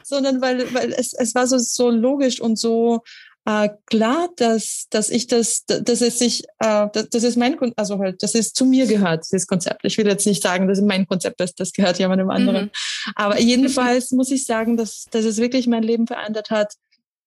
sondern 0.04 0.42
weil, 0.42 0.74
weil 0.74 0.94
es, 0.94 1.14
es 1.14 1.36
war 1.36 1.48
so, 1.48 1.58
so 1.58 1.90
logisch 1.90 2.42
und 2.42 2.58
so 2.58 3.02
äh, 3.46 3.70
klar, 3.88 4.30
dass, 4.38 4.88
dass 4.90 5.10
ich 5.10 5.28
das, 5.28 5.66
dass 5.66 6.02
es 6.02 6.20
sich, 6.20 6.44
äh, 6.60 6.88
dass, 6.94 7.10
das 7.10 7.24
ist 7.24 7.36
mein, 7.36 7.58
also 7.76 8.00
halt, 8.00 8.24
dass 8.24 8.36
es 8.36 8.54
zu 8.54 8.66
mir 8.66 8.88
gehört, 8.88 9.26
dieses 9.26 9.48
Konzept. 9.48 9.82
Ich 9.84 9.98
will 9.98 10.08
jetzt 10.08 10.26
nicht 10.26 10.42
sagen, 10.42 10.68
dass 10.68 10.78
es 10.78 10.84
mein 10.84 11.06
Konzept 11.08 11.42
ist, 11.42 11.60
das 11.60 11.74
gehört 11.74 12.00
jemandem 12.00 12.30
anderen. 12.30 12.66
Mhm. 12.66 13.12
Aber 13.16 13.40
jedenfalls 13.40 14.12
muss 14.12 14.32
ich 14.32 14.46
sagen, 14.46 14.78
dass, 14.78 15.06
dass 15.12 15.26
es 15.26 15.38
wirklich 15.38 15.68
mein 15.68 15.84
Leben 15.84 16.08
verändert 16.08 16.52
hat. 16.52 16.74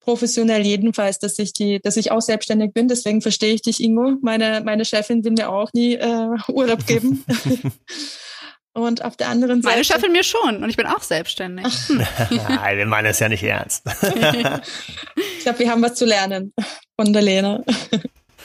Professionell 0.00 0.64
jedenfalls, 0.64 1.18
dass 1.18 1.38
ich 1.38 1.52
die, 1.52 1.80
dass 1.80 1.96
ich 1.96 2.12
auch 2.12 2.22
selbstständig 2.22 2.72
bin. 2.72 2.88
Deswegen 2.88 3.20
verstehe 3.20 3.52
ich 3.52 3.62
dich, 3.62 3.82
Ingo. 3.82 4.16
Meine, 4.22 4.62
meine 4.64 4.84
Chefin 4.84 5.24
will 5.24 5.32
mir 5.32 5.50
auch 5.50 5.72
nie 5.74 5.94
äh, 5.94 6.28
Urlaub 6.48 6.86
geben. 6.86 7.24
Und 8.72 9.02
auf 9.04 9.16
der 9.16 9.30
anderen 9.30 9.62
Seite. 9.62 9.74
Meine 9.74 9.84
Chefin 9.84 10.12
mir 10.12 10.22
schon 10.22 10.62
und 10.62 10.68
ich 10.68 10.76
bin 10.76 10.84
auch 10.84 11.00
selbstständig. 11.00 11.66
Nein, 11.88 12.76
wir 12.76 12.84
meinen 12.84 13.06
es 13.06 13.20
ja 13.20 13.30
nicht 13.30 13.42
ernst. 13.42 13.82
Ich 15.46 15.48
glaube, 15.48 15.60
wir 15.60 15.70
haben 15.70 15.82
was 15.82 15.94
zu 15.94 16.04
lernen 16.04 16.52
von 16.96 17.12
der 17.12 17.22
Lena. 17.22 17.62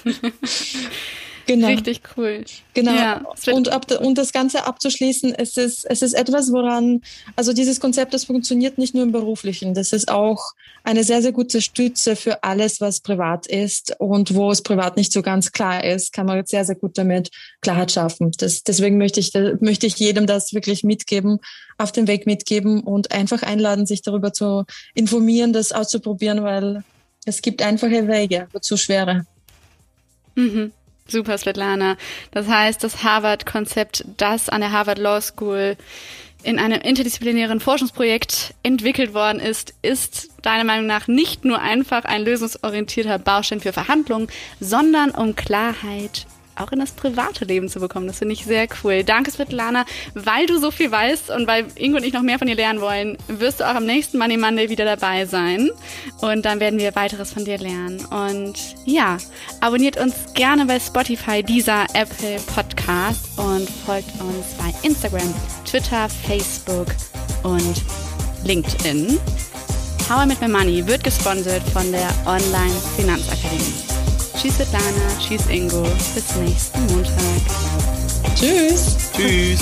Genau. 1.51 1.67
Richtig 1.67 2.01
cool. 2.15 2.45
Genau. 2.73 2.93
Ja, 2.95 3.25
und, 3.51 3.67
ab, 3.67 3.91
und 3.99 4.17
das 4.17 4.31
Ganze 4.31 4.65
abzuschließen, 4.65 5.35
es 5.35 5.57
ist, 5.57 5.83
es 5.83 6.01
ist 6.01 6.13
etwas, 6.13 6.49
woran, 6.53 7.01
also 7.35 7.51
dieses 7.51 7.81
Konzept, 7.81 8.13
das 8.13 8.23
funktioniert 8.23 8.77
nicht 8.77 8.95
nur 8.95 9.03
im 9.03 9.11
Beruflichen. 9.11 9.73
Das 9.73 9.91
ist 9.91 10.09
auch 10.09 10.53
eine 10.85 11.03
sehr, 11.03 11.21
sehr 11.21 11.33
gute 11.33 11.61
Stütze 11.61 12.15
für 12.15 12.45
alles, 12.45 12.79
was 12.79 13.01
privat 13.01 13.47
ist 13.47 13.95
und 13.99 14.33
wo 14.33 14.49
es 14.49 14.61
privat 14.61 14.95
nicht 14.95 15.11
so 15.11 15.21
ganz 15.21 15.51
klar 15.51 15.83
ist, 15.83 16.13
kann 16.13 16.25
man 16.25 16.37
jetzt 16.37 16.51
sehr, 16.51 16.63
sehr 16.63 16.75
gut 16.75 16.97
damit 16.97 17.31
Klarheit 17.59 17.91
schaffen. 17.91 18.31
Das, 18.37 18.63
deswegen 18.63 18.97
möchte 18.97 19.19
ich, 19.19 19.33
möchte 19.59 19.87
ich 19.87 19.97
jedem 19.97 20.27
das 20.27 20.53
wirklich 20.53 20.85
mitgeben, 20.85 21.39
auf 21.77 21.91
den 21.91 22.07
Weg 22.07 22.27
mitgeben 22.27 22.79
und 22.79 23.11
einfach 23.11 23.43
einladen, 23.43 23.85
sich 23.85 24.03
darüber 24.03 24.31
zu 24.31 24.63
informieren, 24.93 25.51
das 25.51 25.73
auszuprobieren, 25.73 26.43
weil 26.43 26.85
es 27.25 27.41
gibt 27.41 27.61
einfache 27.61 28.07
Wege, 28.07 28.47
wozu 28.53 28.77
schwere. 28.77 29.25
Mhm. 30.35 30.71
Super, 31.11 31.37
Svetlana. 31.37 31.97
Das 32.31 32.47
heißt, 32.47 32.83
das 32.83 33.03
Harvard-Konzept, 33.03 34.05
das 34.17 34.49
an 34.49 34.61
der 34.61 34.71
Harvard 34.71 34.97
Law 34.97 35.19
School 35.21 35.75
in 36.43 36.57
einem 36.57 36.81
interdisziplinären 36.81 37.59
Forschungsprojekt 37.59 38.53
entwickelt 38.63 39.13
worden 39.13 39.39
ist, 39.39 39.73
ist 39.81 40.29
deiner 40.41 40.63
Meinung 40.63 40.87
nach 40.87 41.07
nicht 41.07 41.45
nur 41.45 41.61
einfach 41.61 42.05
ein 42.05 42.23
lösungsorientierter 42.23 43.19
Baustein 43.19 43.59
für 43.59 43.73
Verhandlungen, 43.73 44.27
sondern 44.59 45.11
um 45.11 45.35
Klarheit 45.35 46.25
auch 46.55 46.71
in 46.71 46.79
das 46.79 46.91
private 46.91 47.45
Leben 47.45 47.69
zu 47.69 47.79
bekommen. 47.79 48.07
Das 48.07 48.19
finde 48.19 48.33
ich 48.33 48.45
sehr 48.45 48.67
cool. 48.83 49.03
Danke, 49.03 49.31
Svetlana. 49.31 49.85
Weil 50.13 50.45
du 50.45 50.59
so 50.59 50.71
viel 50.71 50.91
weißt 50.91 51.29
und 51.31 51.47
weil 51.47 51.65
Ingo 51.75 51.97
und 51.97 52.03
ich 52.03 52.13
noch 52.13 52.21
mehr 52.21 52.37
von 52.37 52.47
dir 52.47 52.55
lernen 52.55 52.81
wollen, 52.81 53.17
wirst 53.27 53.59
du 53.59 53.69
auch 53.69 53.75
am 53.75 53.85
nächsten 53.85 54.17
Money 54.17 54.37
Monday 54.37 54.69
wieder 54.69 54.85
dabei 54.85 55.25
sein. 55.25 55.69
Und 56.21 56.45
dann 56.45 56.59
werden 56.59 56.79
wir 56.79 56.95
weiteres 56.95 57.33
von 57.33 57.45
dir 57.45 57.57
lernen. 57.57 58.03
Und 58.05 58.55
ja, 58.85 59.17
abonniert 59.59 59.97
uns 59.97 60.15
gerne 60.33 60.65
bei 60.65 60.79
Spotify, 60.79 61.43
dieser 61.43 61.85
Apple 61.93 62.39
Podcast 62.53 63.37
und 63.37 63.69
folgt 63.85 64.11
uns 64.21 64.53
bei 64.57 64.73
Instagram, 64.87 65.33
Twitter, 65.65 66.07
Facebook 66.09 66.87
und 67.43 67.81
LinkedIn. 68.45 69.19
How 70.09 70.23
I 70.23 70.27
Met 70.27 70.41
My 70.41 70.49
Money 70.49 70.85
wird 70.85 71.03
gesponsert 71.03 71.63
von 71.69 71.89
der 71.91 72.09
Online 72.25 72.75
Finanzakademie. 72.97 74.00
Tschüss 74.41 74.55
Svetlana, 74.55 74.83
tschüss 75.19 75.45
Ingo, 75.51 75.83
bis 76.15 76.35
nächsten 76.37 76.79
Montag. 76.87 77.13
Tschüss. 78.35 78.97
Tschüss. 79.15 79.59